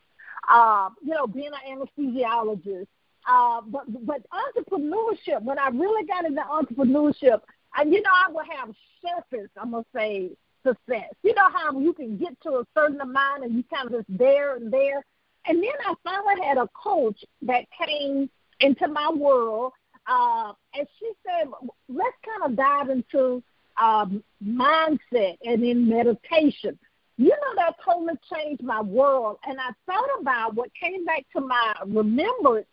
Uh, 0.49 0.91
you 1.03 1.15
know, 1.15 1.27
being 1.27 1.51
an 1.67 1.87
anesthesiologist. 1.99 2.87
Uh, 3.29 3.61
but 3.67 3.85
but 4.07 4.23
entrepreneurship. 4.31 5.43
When 5.43 5.59
I 5.59 5.69
really 5.69 6.07
got 6.07 6.25
into 6.25 6.43
entrepreneurship, 6.43 7.41
and 7.77 7.93
you 7.93 8.03
know, 8.03 8.11
I 8.11 8.31
would 8.31 8.47
have 8.57 8.75
surface. 9.03 9.51
I'm 9.61 9.73
gonna 9.73 9.85
say 9.95 10.31
success. 10.67 11.11
You 11.23 11.35
know 11.35 11.49
how 11.53 11.79
you 11.79 11.93
can 11.93 12.17
get 12.17 12.41
to 12.43 12.51
a 12.51 12.67
certain 12.75 13.01
amount 13.01 13.45
and 13.45 13.55
you 13.55 13.65
kind 13.73 13.87
of 13.87 14.07
just 14.07 14.19
there 14.19 14.57
and 14.57 14.73
there. 14.73 15.05
And 15.47 15.63
then 15.63 15.73
I 15.85 15.95
finally 16.05 16.47
had 16.47 16.59
a 16.59 16.69
coach 16.69 17.25
that 17.43 17.65
came 17.87 18.31
into 18.61 18.87
my 18.89 19.11
world, 19.11 19.73
uh, 20.07 20.53
and 20.75 20.87
she 20.99 21.11
said, 21.27 21.49
let's 21.89 22.17
kind 22.25 22.51
of 22.51 22.57
dive 22.57 22.91
into 22.91 23.43
um, 23.77 24.23
mindset 24.45 25.37
and 25.45 25.65
in 25.65 25.89
meditation. 25.89 26.79
You 27.17 27.31
know, 27.31 27.55
that 27.57 27.75
totally 27.85 28.15
changed 28.33 28.63
my 28.63 28.81
world. 28.81 29.39
And 29.47 29.59
I 29.61 29.71
thought 29.87 30.09
about 30.21 30.55
what 30.55 30.71
came 30.81 31.05
back 31.05 31.25
to 31.37 31.41
my 31.41 31.75
remembrance 31.87 32.67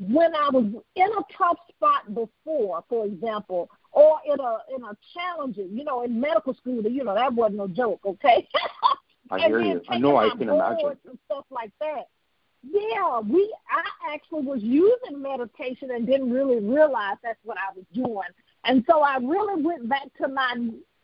when 0.00 0.34
I 0.34 0.48
was 0.50 0.64
in 0.94 1.06
a 1.06 1.22
tough 1.36 1.58
spot 1.74 2.14
before, 2.14 2.84
for 2.88 3.06
example, 3.06 3.68
or 3.98 4.20
in 4.24 4.38
a 4.38 4.58
in 4.76 4.84
a 4.84 4.96
challenging, 5.12 5.76
you 5.76 5.82
know, 5.82 6.04
in 6.04 6.20
medical 6.20 6.54
school, 6.54 6.80
you 6.82 7.02
know, 7.02 7.14
that 7.14 7.32
wasn't 7.32 7.56
no 7.56 7.66
joke, 7.66 8.00
okay? 8.06 8.46
I 9.28 9.38
hear 9.48 9.60
you. 9.60 9.82
I 9.88 9.98
know. 9.98 10.16
I 10.16 10.30
can 10.30 10.48
imagine. 10.48 10.96
And 11.08 11.18
stuff 11.26 11.44
like 11.50 11.72
that. 11.80 12.06
Yeah, 12.62 13.18
we. 13.20 13.52
I 13.68 14.14
actually 14.14 14.42
was 14.42 14.60
using 14.62 15.20
meditation 15.20 15.90
and 15.90 16.06
didn't 16.06 16.30
really 16.30 16.60
realize 16.60 17.16
that's 17.24 17.40
what 17.42 17.56
I 17.58 17.74
was 17.74 17.84
doing, 17.92 18.28
and 18.64 18.84
so 18.88 19.00
I 19.00 19.16
really 19.16 19.62
went 19.62 19.88
back 19.88 20.06
to 20.22 20.28
my 20.28 20.54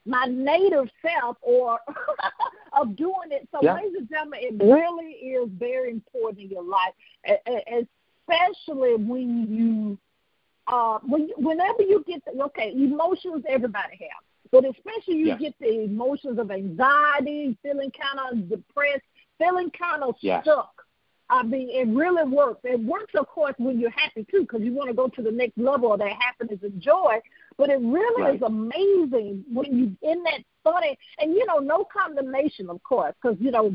my 0.06 0.26
native 0.26 0.88
self 1.02 1.36
or 1.42 1.80
of 2.80 2.94
doing 2.94 3.30
it. 3.32 3.48
So, 3.50 3.58
yeah. 3.60 3.74
ladies 3.74 3.94
and 3.98 4.08
gentlemen, 4.08 4.40
it 4.42 4.64
really 4.64 5.12
is 5.14 5.48
very 5.58 5.90
important 5.90 6.44
in 6.44 6.50
your 6.50 6.64
life, 6.64 6.94
especially 7.26 8.96
when 8.96 9.48
you 9.50 9.98
uh, 10.66 10.98
when, 11.06 11.28
whenever 11.36 11.82
you 11.82 12.04
get 12.06 12.22
the, 12.24 12.42
okay, 12.44 12.72
emotions 12.72 13.44
everybody 13.48 13.98
have, 14.00 14.50
but 14.50 14.64
especially 14.64 15.16
you 15.16 15.26
yes. 15.26 15.40
get 15.40 15.54
the 15.60 15.84
emotions 15.84 16.38
of 16.38 16.50
anxiety, 16.50 17.56
feeling 17.62 17.90
kind 17.90 18.40
of 18.40 18.48
depressed, 18.48 19.02
feeling 19.38 19.70
kind 19.70 20.02
of 20.02 20.14
yes. 20.20 20.42
stuck. 20.44 20.70
I 21.30 21.42
mean, 21.42 21.68
it 21.70 21.88
really 21.88 22.30
works. 22.30 22.60
It 22.64 22.78
works, 22.80 23.14
of 23.18 23.26
course, 23.26 23.54
when 23.58 23.80
you're 23.80 23.90
happy 23.90 24.26
too, 24.30 24.42
because 24.42 24.60
you 24.60 24.74
want 24.74 24.88
to 24.90 24.94
go 24.94 25.08
to 25.08 25.22
the 25.22 25.30
next 25.30 25.56
level 25.56 25.92
of 25.92 26.00
that 26.00 26.12
happiness 26.12 26.60
and 26.62 26.80
joy. 26.80 27.18
But 27.56 27.70
it 27.70 27.80
really 27.80 28.22
right. 28.22 28.34
is 28.36 28.42
amazing 28.42 29.44
when 29.50 29.96
you're 30.02 30.12
in 30.12 30.22
that 30.24 30.40
funny, 30.62 30.98
and 31.18 31.32
you 31.32 31.46
know, 31.46 31.58
no 31.58 31.84
condemnation, 31.84 32.68
of 32.68 32.82
course, 32.82 33.14
because 33.20 33.38
you 33.40 33.50
know 33.50 33.72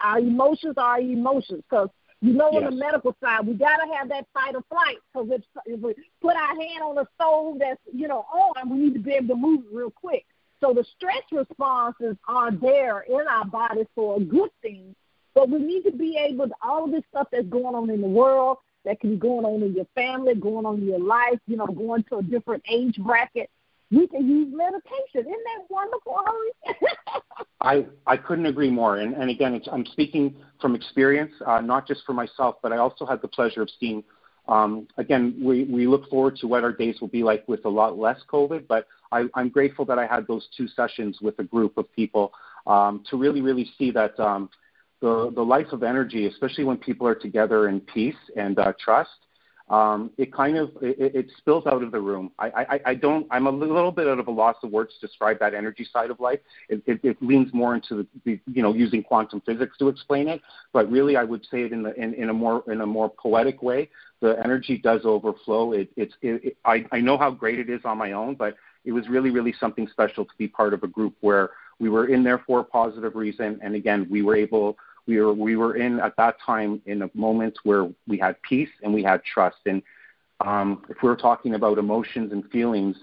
our 0.00 0.18
emotions 0.18 0.74
are 0.78 0.98
emotions. 1.00 1.62
Because 1.68 1.90
you 2.26 2.32
know, 2.32 2.50
yes. 2.52 2.64
on 2.64 2.70
the 2.70 2.76
medical 2.76 3.14
side, 3.22 3.46
we 3.46 3.54
got 3.54 3.76
to 3.76 3.94
have 3.94 4.08
that 4.08 4.26
fight 4.34 4.54
or 4.54 4.62
flight 4.68 4.96
because 5.12 5.28
if, 5.30 5.42
if 5.64 5.80
we 5.80 5.94
put 6.20 6.34
our 6.34 6.48
hand 6.48 6.82
on 6.84 6.96
the 6.96 7.06
stove 7.14 7.58
that's, 7.60 7.80
you 7.92 8.08
know, 8.08 8.26
on, 8.32 8.68
we 8.68 8.78
need 8.78 8.94
to 8.94 9.00
be 9.00 9.12
able 9.12 9.28
to 9.28 9.36
move 9.36 9.60
it 9.60 9.74
real 9.74 9.90
quick. 9.90 10.26
So 10.60 10.72
the 10.72 10.84
stress 10.96 11.22
responses 11.30 12.16
are 12.26 12.50
there 12.50 13.02
in 13.02 13.24
our 13.30 13.44
bodies 13.44 13.86
for 13.94 14.16
a 14.16 14.20
good 14.20 14.50
thing, 14.60 14.96
but 15.34 15.48
we 15.48 15.58
need 15.58 15.82
to 15.84 15.92
be 15.92 16.16
able 16.16 16.48
to, 16.48 16.54
all 16.62 16.84
of 16.84 16.90
this 16.90 17.04
stuff 17.10 17.28
that's 17.30 17.46
going 17.46 17.74
on 17.74 17.90
in 17.90 18.00
the 18.00 18.08
world, 18.08 18.58
that 18.84 19.00
can 19.00 19.10
be 19.10 19.16
going 19.16 19.44
on 19.44 19.62
in 19.62 19.74
your 19.74 19.86
family, 19.94 20.34
going 20.34 20.64
on 20.64 20.78
in 20.78 20.86
your 20.86 21.00
life, 21.00 21.38
you 21.46 21.56
know, 21.56 21.66
going 21.66 22.04
to 22.04 22.16
a 22.16 22.22
different 22.22 22.62
age 22.68 22.96
bracket. 22.98 23.50
We 23.90 24.06
can 24.08 24.28
use 24.28 24.52
meditation. 24.52 25.20
Isn't 25.20 25.30
that 25.30 25.64
wonderful? 25.68 26.18
I 27.60 27.86
I 28.06 28.16
couldn't 28.16 28.46
agree 28.46 28.70
more. 28.70 28.96
And 28.96 29.14
and 29.14 29.30
again, 29.30 29.60
I'm 29.70 29.86
speaking 29.86 30.34
from 30.60 30.74
experience, 30.74 31.32
uh, 31.46 31.60
not 31.60 31.86
just 31.86 32.04
for 32.04 32.12
myself, 32.12 32.56
but 32.62 32.72
I 32.72 32.78
also 32.78 33.06
had 33.06 33.22
the 33.22 33.28
pleasure 33.28 33.62
of 33.62 33.68
seeing. 33.78 34.02
Um, 34.48 34.86
again, 34.96 35.34
we, 35.42 35.64
we 35.64 35.88
look 35.88 36.08
forward 36.08 36.36
to 36.36 36.46
what 36.46 36.62
our 36.62 36.70
days 36.70 37.00
will 37.00 37.08
be 37.08 37.24
like 37.24 37.48
with 37.48 37.64
a 37.64 37.68
lot 37.68 37.98
less 37.98 38.20
COVID, 38.32 38.68
but 38.68 38.86
I, 39.10 39.24
I'm 39.34 39.48
grateful 39.48 39.84
that 39.86 39.98
I 39.98 40.06
had 40.06 40.24
those 40.28 40.46
two 40.56 40.68
sessions 40.68 41.18
with 41.20 41.36
a 41.40 41.42
group 41.42 41.76
of 41.76 41.92
people 41.96 42.32
um, 42.64 43.02
to 43.10 43.16
really, 43.16 43.40
really 43.40 43.68
see 43.76 43.90
that 43.90 44.18
um, 44.20 44.48
the, 45.00 45.32
the 45.34 45.42
life 45.42 45.72
of 45.72 45.82
energy, 45.82 46.26
especially 46.26 46.62
when 46.62 46.76
people 46.76 47.08
are 47.08 47.14
together 47.16 47.68
in 47.68 47.80
peace 47.80 48.14
and 48.36 48.60
uh, 48.60 48.72
trust, 48.78 49.25
um, 49.68 50.12
it 50.16 50.32
kind 50.32 50.56
of 50.56 50.70
it, 50.80 51.14
it 51.14 51.26
spills 51.38 51.66
out 51.66 51.82
of 51.82 51.90
the 51.90 52.00
room. 52.00 52.30
I, 52.38 52.46
I, 52.46 52.80
I 52.86 52.94
don't. 52.94 53.26
I'm 53.32 53.48
a 53.48 53.50
little 53.50 53.90
bit 53.90 54.06
out 54.06 54.20
of 54.20 54.28
a 54.28 54.30
loss 54.30 54.56
of 54.62 54.70
words 54.70 54.94
to 54.94 55.06
describe 55.06 55.40
that 55.40 55.54
energy 55.54 55.86
side 55.92 56.10
of 56.10 56.20
life. 56.20 56.38
It, 56.68 56.82
it, 56.86 57.00
it 57.02 57.16
leans 57.20 57.52
more 57.52 57.74
into 57.74 57.96
the, 57.96 58.06
the 58.24 58.40
you 58.46 58.62
know 58.62 58.72
using 58.72 59.02
quantum 59.02 59.40
physics 59.40 59.76
to 59.78 59.88
explain 59.88 60.28
it, 60.28 60.40
but 60.72 60.88
really 60.90 61.16
I 61.16 61.24
would 61.24 61.44
say 61.50 61.62
it 61.62 61.72
in 61.72 61.82
the 61.82 61.94
in, 62.00 62.14
in 62.14 62.28
a 62.28 62.32
more 62.32 62.62
in 62.70 62.80
a 62.80 62.86
more 62.86 63.08
poetic 63.08 63.60
way. 63.60 63.90
The 64.20 64.38
energy 64.44 64.78
does 64.78 65.00
overflow. 65.04 65.72
It, 65.72 65.90
it's 65.96 66.14
it, 66.22 66.44
it, 66.44 66.56
I 66.64 66.86
I 66.92 67.00
know 67.00 67.18
how 67.18 67.32
great 67.32 67.58
it 67.58 67.68
is 67.68 67.80
on 67.84 67.98
my 67.98 68.12
own, 68.12 68.36
but 68.36 68.56
it 68.84 68.92
was 68.92 69.08
really 69.08 69.30
really 69.30 69.54
something 69.58 69.88
special 69.88 70.24
to 70.24 70.32
be 70.38 70.46
part 70.46 70.74
of 70.74 70.84
a 70.84 70.88
group 70.88 71.16
where 71.22 71.50
we 71.80 71.88
were 71.88 72.06
in 72.06 72.22
there 72.22 72.38
for 72.46 72.60
a 72.60 72.64
positive 72.64 73.16
reason, 73.16 73.58
and 73.62 73.74
again 73.74 74.06
we 74.08 74.22
were 74.22 74.36
able 74.36 74.78
we 75.06 75.20
were 75.20 75.32
we 75.32 75.56
were 75.56 75.76
in 75.76 76.00
at 76.00 76.16
that 76.16 76.36
time 76.44 76.82
in 76.86 77.02
a 77.02 77.10
moment 77.14 77.58
where 77.64 77.88
we 78.06 78.18
had 78.18 78.40
peace 78.42 78.68
and 78.82 78.92
we 78.92 79.02
had 79.02 79.22
trust. 79.24 79.58
And 79.66 79.82
um, 80.44 80.84
if 80.88 81.02
we 81.02 81.08
were 81.08 81.16
talking 81.16 81.54
about 81.54 81.78
emotions 81.78 82.32
and 82.32 82.44
feelings, 82.50 82.96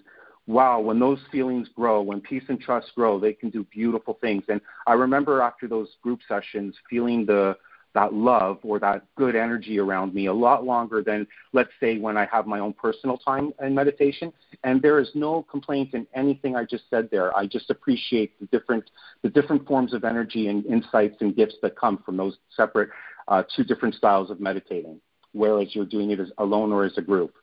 wow, 0.48 0.80
when 0.80 1.00
those 1.00 1.20
feelings 1.32 1.70
grow, 1.76 2.02
when 2.02 2.22
peace 2.22 2.44
and 2.50 2.60
trust 2.60 2.94
grow, 2.96 3.20
they 3.20 3.34
can 3.34 3.50
do 3.50 3.64
beautiful 3.66 4.18
things. 4.22 4.44
And 4.50 4.60
I 4.86 4.94
remember 4.94 5.42
after 5.42 5.68
those 5.68 5.90
group 6.02 6.20
sessions 6.28 6.76
feeling 6.90 7.26
the 7.26 7.56
that 7.94 8.14
love 8.14 8.60
or 8.64 8.80
that 8.80 9.06
good 9.16 9.36
energy 9.36 9.80
around 9.80 10.14
me 10.14 10.26
a 10.28 10.34
lot 10.34 10.64
longer 10.66 11.04
than, 11.04 11.28
let's 11.54 11.70
say, 11.80 11.98
when 11.98 12.18
I 12.18 12.28
have 12.32 12.48
my 12.48 12.60
own 12.60 12.74
personal 12.74 13.18
time 13.18 13.54
in 13.62 13.76
meditation. 13.76 14.34
And 14.64 14.82
there 14.82 15.00
is 15.00 15.10
no 15.14 15.44
complaint 15.44 15.94
in 15.94 16.08
anything 16.16 16.56
I 16.56 16.66
just 16.66 16.86
said 16.90 17.10
there. 17.12 17.36
I 17.38 17.46
just 17.46 17.70
appreciate 17.70 18.40
the 18.40 18.48
different, 18.48 18.90
the 19.22 19.30
different 19.30 19.68
forms 19.68 19.94
of 19.94 20.04
energy 20.04 20.48
and 20.48 20.66
insights 20.66 21.18
and 21.22 21.36
gifts 21.36 21.56
that 21.62 21.76
come 21.76 22.02
from 22.06 22.18
those 22.18 22.38
separate 22.56 22.90
uh, 23.28 23.44
two 23.56 23.64
different 23.64 23.96
styles 23.96 24.30
of 24.30 24.40
meditating, 24.40 25.00
whereas 25.32 25.70
you're 25.74 25.86
doing 25.86 26.12
it 26.12 26.20
as 26.20 26.32
alone 26.40 26.72
or 26.72 26.84
as 26.84 26.98
a 26.98 27.02
group. 27.02 27.34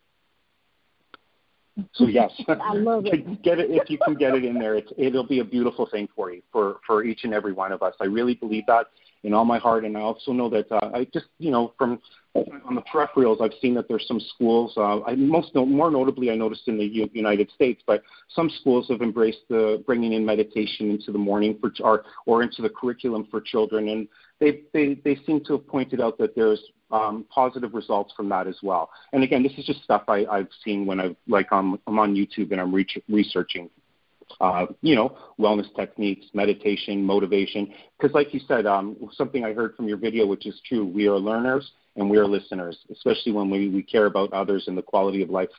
So 1.95 2.07
yes, 2.07 2.31
I 2.49 2.75
love 2.75 3.07
it. 3.07 3.43
get 3.43 3.59
it 3.59 3.71
if 3.71 3.89
you 3.89 3.99
can 3.99 4.15
get 4.15 4.35
it 4.35 4.45
in 4.45 4.59
there. 4.59 4.75
It's, 4.75 4.93
it'll 4.99 5.27
be 5.27 5.41
a 5.41 5.45
beautiful 5.45 5.87
thing 5.87 6.09
for 6.15 6.31
you, 6.31 6.43
for 6.53 6.81
for 6.87 7.05
each 7.05 7.25
and 7.25 7.33
every 7.33 7.53
one 7.53 7.73
of 7.73 7.83
us. 7.83 7.95
I 8.01 8.05
really 8.05 8.35
believe 8.35 8.65
that 8.67 8.87
in 9.23 9.35
all 9.35 9.45
my 9.45 9.59
heart. 9.59 9.85
And 9.85 9.97
I 9.97 10.01
also 10.01 10.33
know 10.33 10.49
that 10.51 10.71
uh, 10.71 10.91
I 10.95 11.07
just, 11.13 11.27
you 11.39 11.51
know, 11.51 11.73
from 11.77 12.01
on 12.35 12.77
the 12.77 12.83
peripherals, 12.83 13.41
I've 13.41 13.59
seen 13.61 13.75
that 13.75 13.89
there's 13.89 14.07
some 14.07 14.21
schools. 14.21 14.73
Uh, 14.77 15.03
I 15.03 15.17
most 15.17 15.55
more 15.55 15.91
notably, 15.91 16.31
I 16.31 16.37
noticed 16.37 16.69
in 16.69 16.79
the 16.79 16.85
U- 16.85 17.11
United 17.13 17.51
States, 17.51 17.83
but 17.87 18.03
some 18.29 18.49
schools 18.61 18.87
have 18.89 19.03
embraced 19.03 19.41
the 19.49 19.83
bringing 19.85 20.13
in 20.13 20.25
meditation 20.25 20.91
into 20.91 21.11
the 21.11 21.19
morning 21.19 21.59
for 21.61 21.73
or 21.81 22.05
or 22.27 22.43
into 22.43 22.63
the 22.63 22.71
curriculum 22.71 23.27
for 23.31 23.41
children, 23.41 23.89
and 23.89 24.09
they 24.39 24.63
they 24.73 24.95
they 25.05 25.17
seem 25.27 25.45
to 25.47 25.55
have 25.55 25.67
pointed 25.67 26.01
out 26.01 26.19
that 26.19 26.37
there's 26.37 26.61
um, 26.93 27.25
positive 27.31 27.75
results 27.75 28.13
from 28.17 28.29
that 28.29 28.47
as 28.47 28.57
well. 28.63 28.91
And 29.13 29.23
again, 29.23 29.43
this 29.43 29.53
is 29.59 29.65
just 29.65 29.83
stuff 29.83 30.03
I, 30.09 30.25
I've 30.27 30.49
seen 30.65 30.87
when 30.87 31.01
I've 31.01 31.17
like 31.27 31.49
I'm, 31.53 31.79
I'm 31.87 31.99
on 31.99 32.15
YouTube 32.15 32.53
and 32.53 32.61
I'm 32.61 32.75
re- 32.75 32.87
researching 33.09 33.71
uh, 34.41 34.67
you 34.81 34.95
know, 34.95 35.17
wellness 35.39 35.75
techniques, 35.77 36.27
meditation, 36.33 37.05
motivation. 37.05 37.73
Because, 37.99 38.15
like 38.15 38.33
you 38.33 38.41
said, 38.49 38.67
um, 38.67 38.97
something 39.13 39.45
I 39.45 39.53
heard 39.53 39.77
from 39.77 39.87
your 39.87 39.99
video, 39.99 40.27
which 40.27 40.47
is 40.47 40.61
true, 40.67 40.87
we 40.87 41.07
are 41.09 41.19
learners 41.19 41.71
and 41.97 42.09
we 42.09 42.17
are 42.17 42.27
listeners, 42.27 42.79
especially 42.91 43.33
when 43.33 43.51
we, 43.51 43.69
we 43.69 43.83
care 43.83 44.07
about 44.07 44.33
others 44.33 44.65
and 44.67 44.79
the 44.79 44.83
quality 44.83 45.23
of 45.23 45.31
life 45.31 45.51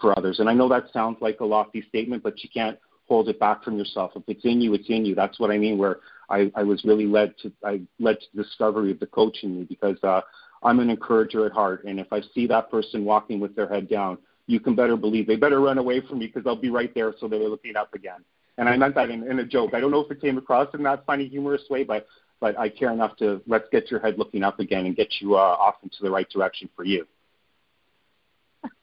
for 0.00 0.16
others. 0.18 0.40
And 0.40 0.48
I 0.48 0.54
know 0.54 0.68
that 0.68 0.92
sounds 0.92 1.18
like 1.20 1.40
a 1.40 1.44
lofty 1.44 1.84
statement, 1.88 2.22
but 2.22 2.42
you 2.42 2.48
can't 2.52 2.78
hold 3.06 3.28
it 3.28 3.40
back 3.40 3.62
from 3.64 3.76
yourself. 3.76 4.12
If 4.14 4.22
it's 4.28 4.44
in 4.44 4.60
you, 4.60 4.72
it's 4.74 4.88
in 4.88 5.04
you. 5.04 5.14
That's 5.14 5.38
what 5.38 5.50
I 5.50 5.58
mean. 5.58 5.76
Where 5.76 5.98
I, 6.30 6.50
I 6.54 6.62
was 6.62 6.84
really 6.84 7.06
led 7.06 7.34
to, 7.42 7.52
I 7.64 7.82
led 7.98 8.20
to 8.20 8.26
the 8.34 8.44
discovery 8.44 8.92
of 8.92 9.00
the 9.00 9.06
coach 9.06 9.38
in 9.42 9.58
me 9.58 9.64
because 9.64 9.98
uh, 10.02 10.20
I'm 10.62 10.78
an 10.78 10.90
encourager 10.90 11.44
at 11.44 11.52
heart, 11.52 11.84
and 11.84 11.98
if 11.98 12.12
I 12.12 12.20
see 12.34 12.46
that 12.46 12.70
person 12.70 13.04
walking 13.04 13.40
with 13.40 13.56
their 13.56 13.68
head 13.68 13.88
down, 13.88 14.18
you 14.50 14.58
can 14.58 14.74
better 14.74 14.96
believe 14.96 15.26
they 15.26 15.36
better 15.36 15.60
run 15.60 15.78
away 15.78 16.00
from 16.00 16.18
me 16.18 16.26
because 16.26 16.42
I'll 16.46 16.56
be 16.56 16.70
right 16.70 16.92
there 16.92 17.14
so 17.20 17.28
they're 17.28 17.48
looking 17.48 17.76
up 17.76 17.94
again. 17.94 18.24
And 18.58 18.68
I 18.68 18.76
meant 18.76 18.96
that 18.96 19.08
in, 19.08 19.22
in 19.30 19.38
a 19.38 19.44
joke. 19.44 19.74
I 19.74 19.80
don't 19.80 19.92
know 19.92 20.00
if 20.00 20.10
it 20.10 20.20
came 20.20 20.36
across 20.36 20.68
in 20.74 20.82
that 20.82 21.06
funny, 21.06 21.28
humorous 21.28 21.62
way, 21.70 21.84
but 21.84 22.06
but 22.40 22.58
I 22.58 22.68
care 22.68 22.90
enough 22.90 23.16
to 23.18 23.40
let's 23.46 23.66
get 23.70 23.90
your 23.90 24.00
head 24.00 24.18
looking 24.18 24.42
up 24.42 24.58
again 24.58 24.86
and 24.86 24.96
get 24.96 25.08
you 25.20 25.36
uh, 25.36 25.38
off 25.38 25.76
into 25.82 25.98
the 26.02 26.10
right 26.10 26.28
direction 26.28 26.68
for 26.74 26.84
you. 26.84 27.06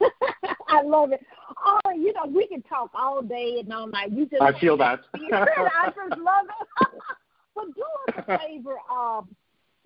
I 0.68 0.82
love 0.82 1.12
it. 1.12 1.24
Oh, 1.64 1.90
you 1.94 2.12
know, 2.14 2.26
we 2.26 2.46
can 2.46 2.62
talk 2.62 2.90
all 2.94 3.20
day 3.20 3.58
and 3.60 3.72
all 3.72 3.88
night. 3.88 4.12
You 4.12 4.26
just 4.26 4.40
I 4.40 4.58
feel 4.58 4.76
that. 4.78 5.00
I 5.14 5.92
just 5.94 6.20
love 6.20 6.46
it. 6.60 6.88
but 7.54 7.64
do 7.74 7.84
us 8.08 8.24
a 8.26 8.38
favor, 8.38 8.76
um, 8.90 9.28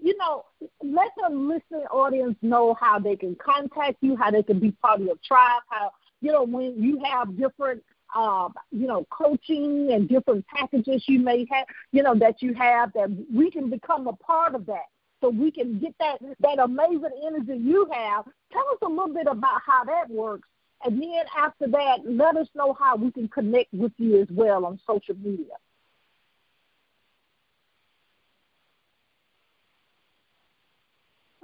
you 0.02 0.16
know, 0.18 0.44
let 0.82 1.10
the 1.16 1.34
listening 1.34 1.86
audience 1.90 2.36
know 2.42 2.76
how 2.80 2.98
they 2.98 3.16
can 3.16 3.36
contact 3.36 3.98
you, 4.00 4.16
how 4.16 4.30
they 4.30 4.42
can 4.42 4.58
be 4.58 4.72
part 4.72 5.00
of 5.00 5.06
your 5.06 5.16
tribe, 5.24 5.62
how 5.68 5.92
you 6.20 6.32
know 6.32 6.44
when 6.44 6.82
you 6.82 7.00
have 7.04 7.36
different 7.36 7.82
uh, 8.14 8.48
you 8.70 8.86
know, 8.86 9.06
coaching 9.10 9.90
and 9.92 10.08
different 10.08 10.46
packages 10.46 11.04
you 11.06 11.18
may 11.18 11.46
have, 11.50 11.66
you 11.92 12.02
know, 12.02 12.14
that 12.14 12.42
you 12.42 12.52
have, 12.54 12.92
that 12.92 13.08
we 13.32 13.50
can 13.50 13.70
become 13.70 14.06
a 14.06 14.12
part 14.12 14.54
of 14.54 14.66
that. 14.66 14.84
So 15.20 15.28
we 15.30 15.52
can 15.52 15.78
get 15.78 15.94
that 16.00 16.18
that 16.40 16.58
amazing 16.58 17.22
energy 17.24 17.56
you 17.56 17.88
have. 17.92 18.24
Tell 18.52 18.68
us 18.72 18.78
a 18.82 18.88
little 18.88 19.14
bit 19.14 19.28
about 19.28 19.60
how 19.64 19.84
that 19.84 20.10
works, 20.10 20.48
and 20.84 21.00
then 21.00 21.24
after 21.38 21.68
that, 21.68 21.98
let 22.04 22.36
us 22.36 22.48
know 22.56 22.76
how 22.78 22.96
we 22.96 23.12
can 23.12 23.28
connect 23.28 23.72
with 23.72 23.92
you 23.98 24.20
as 24.20 24.26
well 24.32 24.66
on 24.66 24.80
social 24.84 25.14
media. 25.14 25.54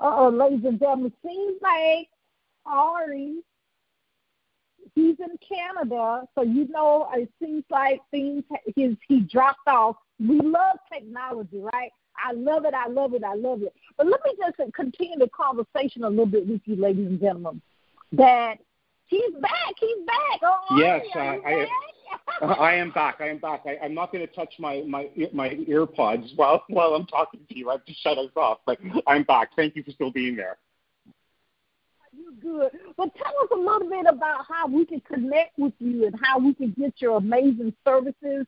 Uh-oh, 0.00 0.28
ladies 0.28 0.64
and 0.64 0.78
gentlemen, 0.78 1.12
seems 1.24 1.60
like 1.60 2.08
Aurie, 2.66 3.42
he's 4.94 5.16
in 5.18 5.38
Canada, 5.46 6.22
so 6.34 6.42
you 6.42 6.68
know 6.68 7.08
it 7.14 7.30
seems 7.42 7.64
like 7.70 8.00
things 8.10 8.44
his 8.76 8.94
he 9.08 9.20
dropped 9.20 9.66
off. 9.66 9.96
We 10.20 10.40
love 10.40 10.78
technology, 10.92 11.60
right? 11.60 11.90
I 12.24 12.32
love 12.32 12.64
it, 12.64 12.74
I 12.74 12.88
love 12.88 13.14
it, 13.14 13.22
I 13.24 13.34
love 13.34 13.62
it. 13.62 13.74
But 13.96 14.06
let 14.06 14.20
me 14.24 14.32
just 14.38 14.72
continue 14.74 15.18
the 15.18 15.28
conversation 15.28 16.04
a 16.04 16.08
little 16.08 16.26
bit 16.26 16.46
with 16.46 16.60
you, 16.64 16.76
ladies 16.76 17.06
and 17.06 17.20
gentlemen. 17.20 17.62
That 18.12 18.56
he's 19.06 19.34
back, 19.40 19.74
he's 19.78 20.06
back. 20.06 20.40
Oh, 20.42 20.76
yes, 20.78 21.04
uh, 21.14 21.18
I, 21.18 21.40
I 21.44 21.66
am 22.74 22.90
back. 22.90 23.16
I 23.20 23.28
am 23.28 23.38
back. 23.38 23.62
I, 23.66 23.78
I'm 23.84 23.94
not 23.94 24.12
going 24.12 24.26
to 24.26 24.32
touch 24.32 24.54
my 24.58 24.82
my 24.86 25.08
my 25.32 25.50
earpods 25.68 26.36
while 26.36 26.62
while 26.68 26.94
I'm 26.94 27.06
talking 27.06 27.40
to 27.48 27.58
you. 27.58 27.68
I 27.68 27.72
have 27.74 27.84
to 27.84 27.94
shut 27.94 28.18
us 28.18 28.30
off, 28.36 28.58
but 28.66 28.78
I'm 29.06 29.24
back. 29.24 29.50
Thank 29.56 29.76
you 29.76 29.82
for 29.82 29.90
still 29.90 30.10
being 30.10 30.36
there. 30.36 30.56
You're 32.16 32.32
good. 32.40 32.70
But 32.96 33.14
tell 33.16 33.32
us 33.42 33.48
a 33.52 33.56
little 33.56 33.88
bit 33.88 34.06
about 34.08 34.46
how 34.48 34.66
we 34.66 34.84
can 34.84 35.00
connect 35.00 35.58
with 35.58 35.74
you 35.78 36.06
and 36.06 36.14
how 36.22 36.38
we 36.38 36.54
can 36.54 36.74
get 36.78 36.94
your 36.98 37.18
amazing 37.18 37.74
services, 37.84 38.46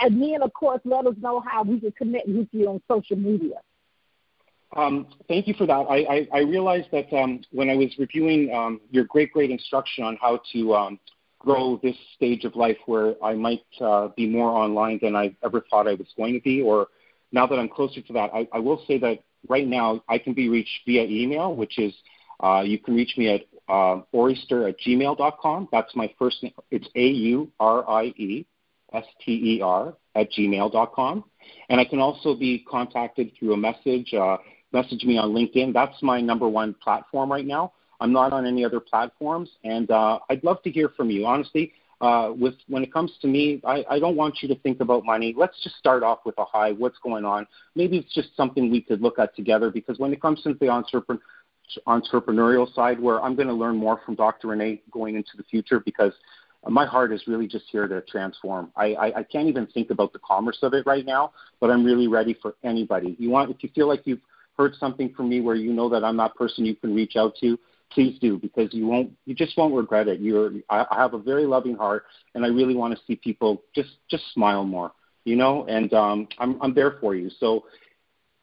and 0.00 0.22
then 0.22 0.42
of 0.42 0.52
course 0.54 0.80
let 0.84 1.06
us 1.06 1.14
know 1.20 1.40
how 1.40 1.62
we 1.62 1.80
can 1.80 1.92
connect 1.92 2.28
with 2.28 2.48
you 2.52 2.68
on 2.68 2.82
social 2.88 3.16
media. 3.16 3.56
Um, 4.74 5.06
thank 5.28 5.46
you 5.46 5.54
for 5.54 5.66
that. 5.66 5.72
I, 5.72 5.96
I, 5.96 6.28
I 6.32 6.38
realized 6.40 6.88
that 6.92 7.12
um, 7.14 7.42
when 7.50 7.68
I 7.68 7.76
was 7.76 7.94
reviewing 7.98 8.52
um, 8.54 8.80
your 8.90 9.04
great, 9.04 9.32
great 9.32 9.50
instruction 9.50 10.02
on 10.02 10.16
how 10.16 10.40
to 10.52 10.74
um, 10.74 10.98
grow 11.42 11.78
this 11.82 11.96
stage 12.14 12.44
of 12.44 12.54
life 12.54 12.76
where 12.86 13.14
I 13.22 13.34
might 13.34 13.64
uh, 13.80 14.08
be 14.16 14.28
more 14.28 14.50
online 14.50 14.98
than 15.02 15.16
I 15.16 15.34
ever 15.44 15.64
thought 15.68 15.88
I 15.88 15.94
was 15.94 16.06
going 16.16 16.34
to 16.34 16.40
be, 16.40 16.62
or 16.62 16.88
now 17.32 17.46
that 17.46 17.58
I'm 17.58 17.68
closer 17.68 18.00
to 18.00 18.12
that, 18.12 18.30
I, 18.32 18.48
I 18.52 18.58
will 18.58 18.82
say 18.86 18.98
that 18.98 19.18
right 19.48 19.66
now 19.66 20.02
I 20.08 20.18
can 20.18 20.34
be 20.34 20.48
reached 20.48 20.80
via 20.86 21.04
email, 21.04 21.54
which 21.54 21.78
is 21.78 21.92
uh, 22.40 22.62
you 22.64 22.78
can 22.78 22.94
reach 22.94 23.14
me 23.16 23.28
at 23.34 23.42
uh, 23.68 24.02
auriester 24.14 24.68
at 24.68 24.76
gmail.com. 24.80 25.68
That's 25.72 25.94
my 25.96 26.12
first 26.18 26.42
name. 26.42 26.52
It's 26.70 26.88
A 26.94 27.06
U 27.06 27.50
R 27.58 27.88
I 27.88 28.04
E 28.16 28.46
S 28.92 29.04
T 29.24 29.56
E 29.56 29.62
R 29.62 29.94
at 30.14 30.30
gmail.com. 30.32 31.24
And 31.68 31.80
I 31.80 31.84
can 31.84 31.98
also 31.98 32.34
be 32.34 32.64
contacted 32.70 33.32
through 33.38 33.54
a 33.54 33.56
message. 33.56 34.12
Uh, 34.14 34.36
message 34.72 35.04
me 35.04 35.18
on 35.18 35.32
LinkedIn. 35.32 35.72
That's 35.72 36.00
my 36.02 36.20
number 36.20 36.48
one 36.48 36.74
platform 36.82 37.30
right 37.30 37.46
now. 37.46 37.72
I'm 38.02 38.12
not 38.12 38.32
on 38.32 38.46
any 38.46 38.64
other 38.64 38.80
platforms, 38.80 39.48
and 39.62 39.88
uh, 39.90 40.18
I'd 40.28 40.42
love 40.42 40.60
to 40.64 40.70
hear 40.70 40.88
from 40.88 41.08
you. 41.08 41.24
Honestly, 41.24 41.72
uh, 42.00 42.32
with 42.36 42.54
when 42.66 42.82
it 42.82 42.92
comes 42.92 43.12
to 43.22 43.28
me, 43.28 43.60
I, 43.64 43.84
I 43.88 43.98
don't 44.00 44.16
want 44.16 44.42
you 44.42 44.48
to 44.48 44.56
think 44.56 44.80
about 44.80 45.04
money. 45.04 45.32
Let's 45.36 45.62
just 45.62 45.76
start 45.76 46.02
off 46.02 46.18
with 46.26 46.36
a 46.38 46.44
high. 46.44 46.72
What's 46.72 46.98
going 46.98 47.24
on? 47.24 47.46
Maybe 47.76 47.98
it's 47.98 48.12
just 48.12 48.36
something 48.36 48.72
we 48.72 48.80
could 48.80 49.00
look 49.00 49.20
at 49.20 49.36
together 49.36 49.70
because 49.70 50.00
when 50.00 50.12
it 50.12 50.20
comes 50.20 50.42
to 50.42 50.54
the 50.54 50.68
entrepreneur, 50.68 51.22
entrepreneurial 51.86 52.72
side 52.74 52.98
where 52.98 53.22
I'm 53.22 53.36
going 53.36 53.46
to 53.46 53.54
learn 53.54 53.76
more 53.76 54.00
from 54.04 54.16
Dr. 54.16 54.48
Renee 54.48 54.82
going 54.90 55.14
into 55.14 55.36
the 55.36 55.44
future 55.44 55.78
because 55.78 56.12
my 56.68 56.84
heart 56.84 57.12
is 57.12 57.22
really 57.28 57.46
just 57.46 57.66
here 57.70 57.86
to 57.86 58.00
transform. 58.02 58.72
I, 58.76 58.94
I, 58.94 59.18
I 59.18 59.22
can't 59.22 59.46
even 59.46 59.66
think 59.68 59.90
about 59.90 60.12
the 60.12 60.18
commerce 60.18 60.58
of 60.62 60.74
it 60.74 60.84
right 60.86 61.06
now, 61.06 61.32
but 61.60 61.70
I'm 61.70 61.84
really 61.84 62.08
ready 62.08 62.36
for 62.42 62.56
anybody. 62.64 63.14
You 63.20 63.30
want 63.30 63.50
if 63.52 63.62
you 63.62 63.70
feel 63.74 63.86
like 63.86 64.02
you've 64.06 64.20
heard 64.56 64.74
something 64.80 65.14
from 65.14 65.28
me 65.28 65.40
where 65.40 65.54
you 65.54 65.72
know 65.72 65.88
that 65.88 66.02
I'm 66.04 66.16
that 66.16 66.34
person 66.34 66.64
you 66.64 66.74
can 66.74 66.94
reach 66.94 67.14
out 67.16 67.34
to, 67.40 67.58
please 67.94 68.18
do 68.18 68.38
because 68.38 68.72
you 68.72 68.86
won't 68.86 69.12
you 69.26 69.34
just 69.34 69.56
won't 69.56 69.74
regret 69.74 70.08
it. 70.08 70.20
You're 70.20 70.52
I, 70.68 70.86
I 70.90 70.96
have 70.96 71.14
a 71.14 71.18
very 71.18 71.46
loving 71.46 71.76
heart 71.76 72.04
and 72.34 72.44
I 72.44 72.48
really 72.48 72.74
want 72.74 72.96
to 72.96 73.00
see 73.06 73.16
people 73.16 73.62
just 73.74 73.90
just 74.10 74.24
smile 74.32 74.64
more, 74.64 74.92
you 75.24 75.36
know, 75.36 75.66
and 75.66 75.92
um 75.94 76.28
I'm 76.38 76.60
I'm 76.62 76.74
there 76.74 76.98
for 77.00 77.14
you. 77.14 77.30
So 77.38 77.64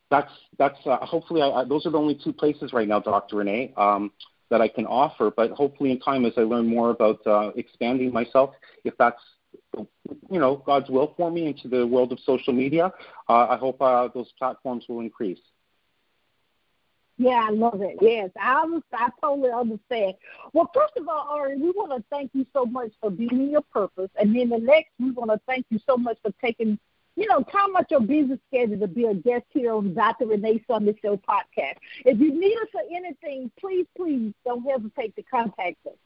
that's 0.09 0.31
that's 0.57 0.79
uh, 0.85 1.05
hopefully 1.05 1.41
I, 1.41 1.49
I, 1.49 1.63
those 1.65 1.85
are 1.85 1.91
the 1.91 1.97
only 1.97 2.19
two 2.23 2.33
places 2.33 2.73
right 2.73 2.87
now, 2.87 2.99
Dr. 2.99 3.37
Renee. 3.37 3.73
Um, 3.77 4.11
that 4.49 4.61
I 4.61 4.67
can 4.67 4.85
offer. 4.85 5.31
But 5.35 5.51
hopefully, 5.51 5.91
in 5.91 5.99
time, 5.99 6.25
as 6.25 6.33
I 6.37 6.41
learn 6.41 6.67
more 6.67 6.89
about 6.89 7.25
uh, 7.25 7.51
expanding 7.55 8.11
myself, 8.11 8.51
if 8.83 8.95
that's 8.97 9.21
you 9.75 10.39
know 10.39 10.63
God's 10.65 10.89
will 10.89 11.13
for 11.15 11.31
me 11.31 11.47
into 11.47 11.67
the 11.67 11.85
world 11.85 12.11
of 12.11 12.19
social 12.25 12.53
media, 12.53 12.91
uh, 13.29 13.47
I 13.49 13.57
hope 13.57 13.81
uh, 13.81 14.07
those 14.13 14.31
platforms 14.37 14.85
will 14.89 15.01
increase. 15.01 15.39
Yeah, 17.19 17.47
I 17.47 17.51
love 17.51 17.81
it. 17.81 17.97
Yes, 18.01 18.29
I 18.41 18.65
was, 18.65 18.81
I 18.93 19.09
totally 19.21 19.51
understand. 19.51 20.13
Well, 20.53 20.71
first 20.73 20.93
of 20.95 21.07
all, 21.09 21.27
Aurie, 21.29 21.57
we 21.57 21.69
want 21.71 21.91
to 21.91 22.03
thank 22.09 22.31
you 22.33 22.45
so 22.53 22.65
much 22.65 22.91
for 23.01 23.11
being 23.11 23.29
in 23.31 23.51
your 23.51 23.61
purpose, 23.61 24.09
and 24.17 24.33
then 24.33 24.49
the 24.49 24.57
next, 24.57 24.91
we 24.99 25.11
want 25.11 25.29
to 25.29 25.39
thank 25.45 25.65
you 25.69 25.79
so 25.85 25.97
much 25.97 26.17
for 26.23 26.31
taking 26.41 26.79
you 27.19 27.27
know, 27.27 27.43
time 27.43 27.75
out 27.75 27.91
your 27.91 27.99
busy 27.99 28.39
schedule 28.47 28.79
to 28.79 28.87
be 28.87 29.03
a 29.03 29.13
guest 29.13 29.43
here 29.49 29.73
on 29.73 29.93
Dr. 29.93 30.27
Renee 30.27 30.63
Sunday 30.65 30.97
Show 31.01 31.17
podcast. 31.17 31.75
If 32.05 32.17
you 32.17 32.39
need 32.39 32.55
us 32.55 32.69
for 32.71 32.81
anything, 32.89 33.51
please, 33.59 33.85
please 33.97 34.33
don't 34.45 34.63
hesitate 34.63 35.17
to 35.17 35.23
contact 35.23 35.85
us. 35.85 35.97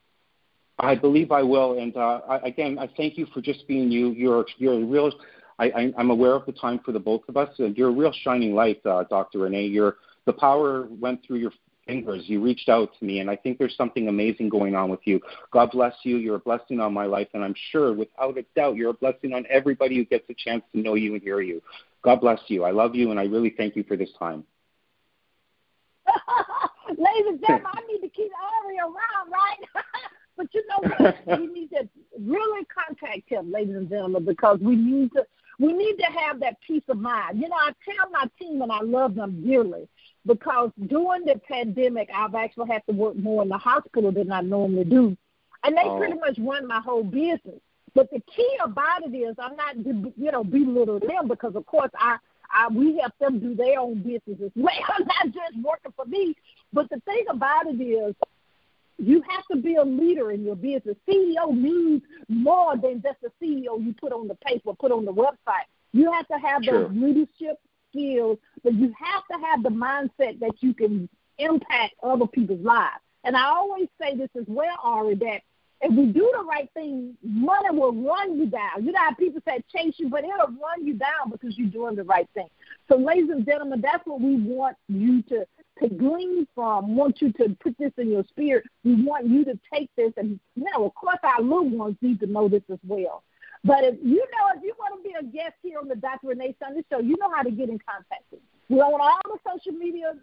I 0.80 0.96
believe 0.96 1.32
I 1.32 1.44
will, 1.44 1.78
and 1.78 1.96
uh, 1.96 2.22
I, 2.28 2.38
again, 2.38 2.80
I 2.80 2.90
thank 2.98 3.16
you 3.20 3.28
for 3.32 3.42
just 3.42 3.68
being 3.68 3.92
you. 3.92 4.10
You're 4.10 4.48
you're 4.58 4.74
a 4.74 4.84
real. 4.84 5.12
I, 5.60 5.66
I, 5.66 5.94
I'm 6.00 6.10
aware 6.10 6.34
of 6.34 6.48
the 6.48 6.52
time 6.52 6.80
for 6.84 6.92
the 6.92 7.00
both 7.00 7.22
of 7.30 7.38
us. 7.38 7.50
And 7.60 7.78
you're 7.78 7.90
a 7.90 7.92
real 7.92 8.12
shining 8.24 8.56
light, 8.56 8.84
uh, 8.84 9.04
Dr. 9.04 9.38
Renee. 9.40 9.68
You're 9.68 9.98
the 10.26 10.34
power 10.34 10.88
went 10.90 11.26
through 11.26 11.38
your 11.38 11.52
fingers. 11.86 12.24
You 12.26 12.42
reached 12.42 12.70
out 12.70 12.92
to 12.98 13.06
me, 13.06 13.20
and 13.20 13.30
I 13.30 13.36
think 13.36 13.58
there's 13.58 13.76
something 13.76 14.08
amazing 14.08 14.50
going 14.50 14.76
on 14.76 14.90
with 14.90 15.02
you. 15.06 15.20
God 15.52 15.72
bless 15.72 15.94
you. 16.04 16.18
You're 16.18 16.36
a 16.36 16.40
blessing 16.40 16.80
on 16.80 16.94
my 16.94 17.06
life, 17.06 17.28
and 17.34 17.44
I'm 17.44 17.56
sure, 17.72 17.94
without 17.94 18.38
a 18.38 18.46
doubt, 18.56 18.76
you're 18.76 18.92
a 18.92 18.94
blessing 18.94 19.34
on 19.34 19.46
everybody 19.50 19.98
who 19.98 20.06
gets 20.06 20.30
a 20.30 20.34
chance 20.34 20.64
to 20.74 20.80
know 20.80 20.96
you 20.96 21.14
and 21.14 21.22
hear 21.22 21.42
you. 21.42 21.62
God 22.04 22.22
bless 22.22 22.40
you. 22.48 22.64
I 22.64 22.72
love 22.72 22.96
you, 22.96 23.12
and 23.12 23.20
I 23.20 23.24
really 23.24 23.54
thank 23.56 23.76
you 23.76 23.84
for 23.84 23.98
this 23.98 24.10
time. 24.18 24.44
Ladies 26.90 27.28
and 27.28 27.40
gentlemen, 27.40 27.72
I 27.74 27.82
need 27.92 28.02
to 28.02 28.10
keep 28.10 28.32
Aurie 28.32 28.80
around, 28.80 29.32
right? 29.32 29.84
but 30.38 30.48
you 30.54 30.64
know 30.68 30.90
what? 30.98 31.40
we 31.40 31.48
need 31.48 31.70
to 31.70 31.88
really 32.20 32.66
contact 32.66 33.30
him, 33.30 33.52
ladies 33.52 33.76
and 33.76 33.90
gentlemen, 33.90 34.26
because 34.26 34.60
we 34.62 34.76
need 34.76 35.12
to 35.14 35.26
we 35.60 35.72
need 35.72 35.96
to 35.98 36.06
have 36.06 36.40
that 36.40 36.58
peace 36.66 36.84
of 36.90 36.98
mind. 36.98 37.40
You 37.40 37.48
know, 37.48 37.56
I 37.56 37.72
tell 37.86 38.10
my 38.12 38.26
team 38.40 38.62
and 38.64 38.72
I 38.72 38.82
love 38.82 39.16
them 39.16 39.44
dearly 39.46 39.88
because 40.26 40.72
during 40.88 41.26
the 41.26 41.40
pandemic, 41.48 42.10
I've 42.14 42.36
actually 42.36 42.70
had 42.70 42.84
to 42.88 42.94
work 42.94 43.16
more 43.16 43.44
in 43.44 43.50
the 43.50 43.58
hospital 43.58 44.12
than 44.12 44.32
I 44.32 44.42
normally 44.42 44.86
do. 44.86 45.18
And 45.64 45.76
they 45.78 45.84
oh. 45.84 45.98
pretty 45.98 46.16
much 46.16 46.38
run 46.40 46.68
my 46.68 46.80
whole 46.80 47.04
business. 47.04 47.60
But 47.96 48.10
the 48.12 48.22
key 48.36 48.58
about 48.64 49.04
it 49.04 49.16
is 49.16 49.36
I'm 49.38 49.56
not, 49.56 49.78
you 49.78 50.32
know, 50.32 50.44
belittling 50.44 51.08
them 51.08 51.28
because, 51.28 51.56
of 51.56 51.66
course, 51.66 51.92
I, 51.98 52.18
I 52.52 52.68
we 52.70 52.98
help 53.00 53.14
them 53.20 53.40
do 53.40 53.56
their 53.56 53.80
own 53.80 54.02
business 54.02 54.40
as 54.44 54.52
well, 54.56 54.74
not 55.00 55.26
just 55.26 55.64
working 55.64 55.94
for 55.96 56.06
me. 56.06 56.36
But 56.72 56.90
the 56.90 57.00
thing 57.06 57.26
about 57.30 57.68
it 57.68 57.82
is, 57.82 58.16
you 58.98 59.24
have 59.30 59.46
to 59.52 59.58
be 59.58 59.76
a 59.76 59.84
leader 59.84 60.32
in 60.32 60.44
your 60.44 60.56
business. 60.56 60.96
CEO 61.08 61.52
means 61.52 62.02
more 62.30 62.76
than 62.78 63.02
just 63.02 63.18
a 63.26 63.44
CEO 63.44 63.84
you 63.84 63.94
put 64.00 64.14
on 64.14 64.28
the 64.28 64.36
paper, 64.36 64.74
put 64.74 64.92
on 64.92 65.06
the 65.06 65.14
website. 65.14 65.68
You 65.92 66.12
have 66.12 66.28
to 66.28 66.38
have 66.38 66.64
True. 66.64 66.84
those 66.84 66.92
leadership 66.94 67.60
skills, 67.94 68.38
but 68.64 68.74
you 68.74 68.94
have 68.98 69.24
to 69.32 69.46
have 69.46 69.64
the 69.64 69.70
mindset 69.70 70.40
that 70.40 70.56
you 70.62 70.74
can 70.74 71.08
impact 71.38 71.94
other 72.02 72.28
people's 72.28 72.64
lives. 72.64 73.02
And 73.24 73.38
I 73.38 73.46
always 73.46 73.88
say 74.02 74.16
this 74.16 74.30
as 74.38 74.46
well, 74.48 74.76
Aurie, 74.84 75.16
that 75.20 75.42
if 75.82 75.94
we 75.94 76.06
do 76.06 76.32
the 76.38 76.44
right 76.46 76.70
thing, 76.74 77.16
money 77.22 77.70
will 77.72 77.94
run 77.94 78.40
you 78.40 78.46
down. 78.46 78.86
You 78.86 78.94
know 78.94 79.00
how 79.00 79.14
people 79.14 79.42
say 79.46 79.62
chase 79.76 79.96
you, 79.98 80.10
but 80.10 80.24
it'll 80.24 80.48
run 80.48 80.86
you 80.86 80.94
down 80.94 81.30
because 81.30 81.58
you're 81.58 81.70
doing 81.70 81.96
the 81.96 82.04
right 82.04 82.28
thing. 82.34 82.48
So, 82.90 82.96
ladies 82.96 83.30
and 83.30 83.46
gentlemen, 83.46 83.82
that's 83.82 84.06
what 84.06 84.22
we 84.22 84.38
want 84.38 84.78
you 84.88 85.22
to 85.24 85.46
to 85.82 85.90
glean 85.90 86.48
from. 86.56 86.96
Want 86.96 87.22
you 87.22 87.34
to 87.34 87.58
put 87.62 87.78
this 87.78 87.92
in 87.98 88.12
your 88.12 88.24
spirit. 88.26 88.66
We 88.86 89.04
want 89.04 89.28
you 89.28 89.44
to 89.46 89.60
take 89.74 89.90
this, 89.98 90.14
and 90.16 90.40
you 90.56 90.66
know, 90.74 90.86
of 90.86 90.96
course, 90.96 91.20
our 91.24 91.42
little 91.42 91.70
ones 91.70 91.98
need 92.02 92.20
to 92.22 92.28
know 92.28 92.48
this 92.48 92.64
as 92.72 92.80
well. 92.88 93.24
But 93.66 93.84
if 93.84 93.96
you 94.04 94.18
know 94.18 94.58
if 94.58 94.64
you 94.64 94.74
want 94.78 94.93
a 95.20 95.24
guest 95.24 95.54
here 95.62 95.80
on 95.80 95.88
the 95.88 95.96
Dr. 95.96 96.28
Renee 96.28 96.56
Sunday 96.62 96.84
Show, 96.90 97.00
you 97.00 97.16
know 97.18 97.32
how 97.34 97.44
to 97.44 97.52
get 97.52 97.70
in 97.70 97.80
contact 97.80 98.24
with 98.32 98.42
me. 98.42 98.48
We're 98.70 98.84
on 98.84 99.02
all 99.02 99.20
the 99.26 99.52
social 99.52 99.78
media 99.78 100.14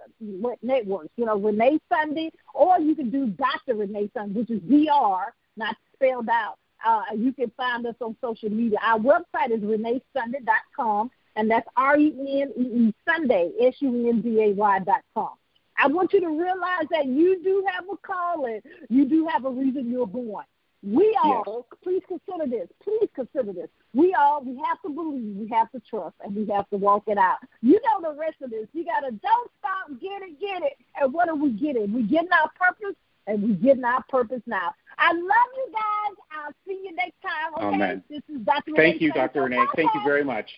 networks, 0.62 1.10
you 1.16 1.26
know, 1.26 1.36
Renee 1.36 1.78
Sunday, 1.92 2.32
or 2.54 2.80
you 2.80 2.94
can 2.94 3.10
do 3.10 3.26
Dr. 3.26 3.76
Renee 3.76 4.10
Sunday, 4.14 4.40
which 4.40 4.50
is 4.50 4.60
DR, 4.62 5.32
not 5.56 5.76
spelled 5.94 6.28
out. 6.28 6.56
Uh, 6.84 7.02
you 7.14 7.32
can 7.32 7.50
find 7.56 7.86
us 7.86 7.94
on 8.00 8.16
social 8.20 8.48
media. 8.48 8.78
Our 8.82 8.98
website 8.98 9.50
is 9.50 9.60
reneesunday.com, 9.60 11.10
and 11.36 11.50
that's 11.50 11.68
R 11.76 11.98
E 11.98 12.42
N 12.42 12.52
E 12.56 12.62
E 12.62 12.94
Sunday, 13.06 13.52
S 13.60 13.74
U 13.80 14.08
N 14.08 14.22
D 14.22 14.42
A 14.42 14.52
Y 14.52 14.78
dot 14.80 15.02
com. 15.14 15.30
I 15.76 15.86
want 15.86 16.12
you 16.12 16.20
to 16.20 16.28
realize 16.28 16.86
that 16.90 17.06
you 17.06 17.42
do 17.42 17.64
have 17.72 17.84
a 17.90 17.96
calling. 17.98 18.60
You 18.88 19.04
do 19.06 19.26
have 19.26 19.44
a 19.44 19.50
reason 19.50 19.90
you're 19.90 20.06
born. 20.06 20.44
We 20.82 21.16
all, 21.22 21.66
yes. 21.70 21.78
please 21.82 22.02
consider 22.08 22.50
this. 22.50 22.68
Please 22.82 23.08
consider 23.14 23.52
this. 23.52 23.68
We 23.92 24.14
all, 24.14 24.42
we 24.42 24.56
have 24.66 24.80
to 24.82 24.88
believe, 24.88 25.36
we 25.36 25.48
have 25.48 25.70
to 25.72 25.80
trust, 25.80 26.14
and 26.24 26.34
we 26.34 26.46
have 26.52 26.68
to 26.70 26.78
walk 26.78 27.04
it 27.06 27.18
out. 27.18 27.38
You 27.60 27.80
know 27.84 28.10
the 28.10 28.18
rest 28.18 28.36
of 28.42 28.50
this. 28.50 28.66
You 28.72 28.86
got 28.86 29.00
to 29.00 29.10
don't 29.10 29.50
stop, 29.58 30.00
get 30.00 30.22
it, 30.22 30.40
get 30.40 30.62
it. 30.62 30.78
And 31.00 31.12
what 31.12 31.28
are 31.28 31.34
we 31.34 31.50
getting? 31.50 31.92
we 31.92 32.04
getting 32.04 32.32
our 32.32 32.50
purpose, 32.58 32.96
and 33.26 33.42
we 33.42 33.54
getting 33.54 33.84
our 33.84 34.02
purpose 34.08 34.40
now. 34.46 34.72
I 34.96 35.12
love 35.12 35.50
you 35.56 35.72
guys. 35.72 36.16
I'll 36.32 36.54
see 36.66 36.80
you 36.84 36.94
next 36.94 37.20
time. 37.22 37.54
Okay? 37.56 37.74
Amen. 37.74 38.04
This 38.08 38.22
is 38.28 38.40
Dr. 38.44 38.72
Thank 38.74 38.94
Renee 38.94 38.98
you, 39.00 39.12
Dr. 39.12 39.42
Renee. 39.42 39.66
Thank 39.76 39.90
you 39.94 40.00
very 40.04 40.24
much. 40.24 40.50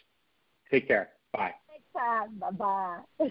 Take 0.70 0.86
care. 0.86 1.10
Bye. 1.32 1.52
Next 1.70 1.92
time. 1.96 2.38
Bye 2.38 2.50
bye. 2.50 2.98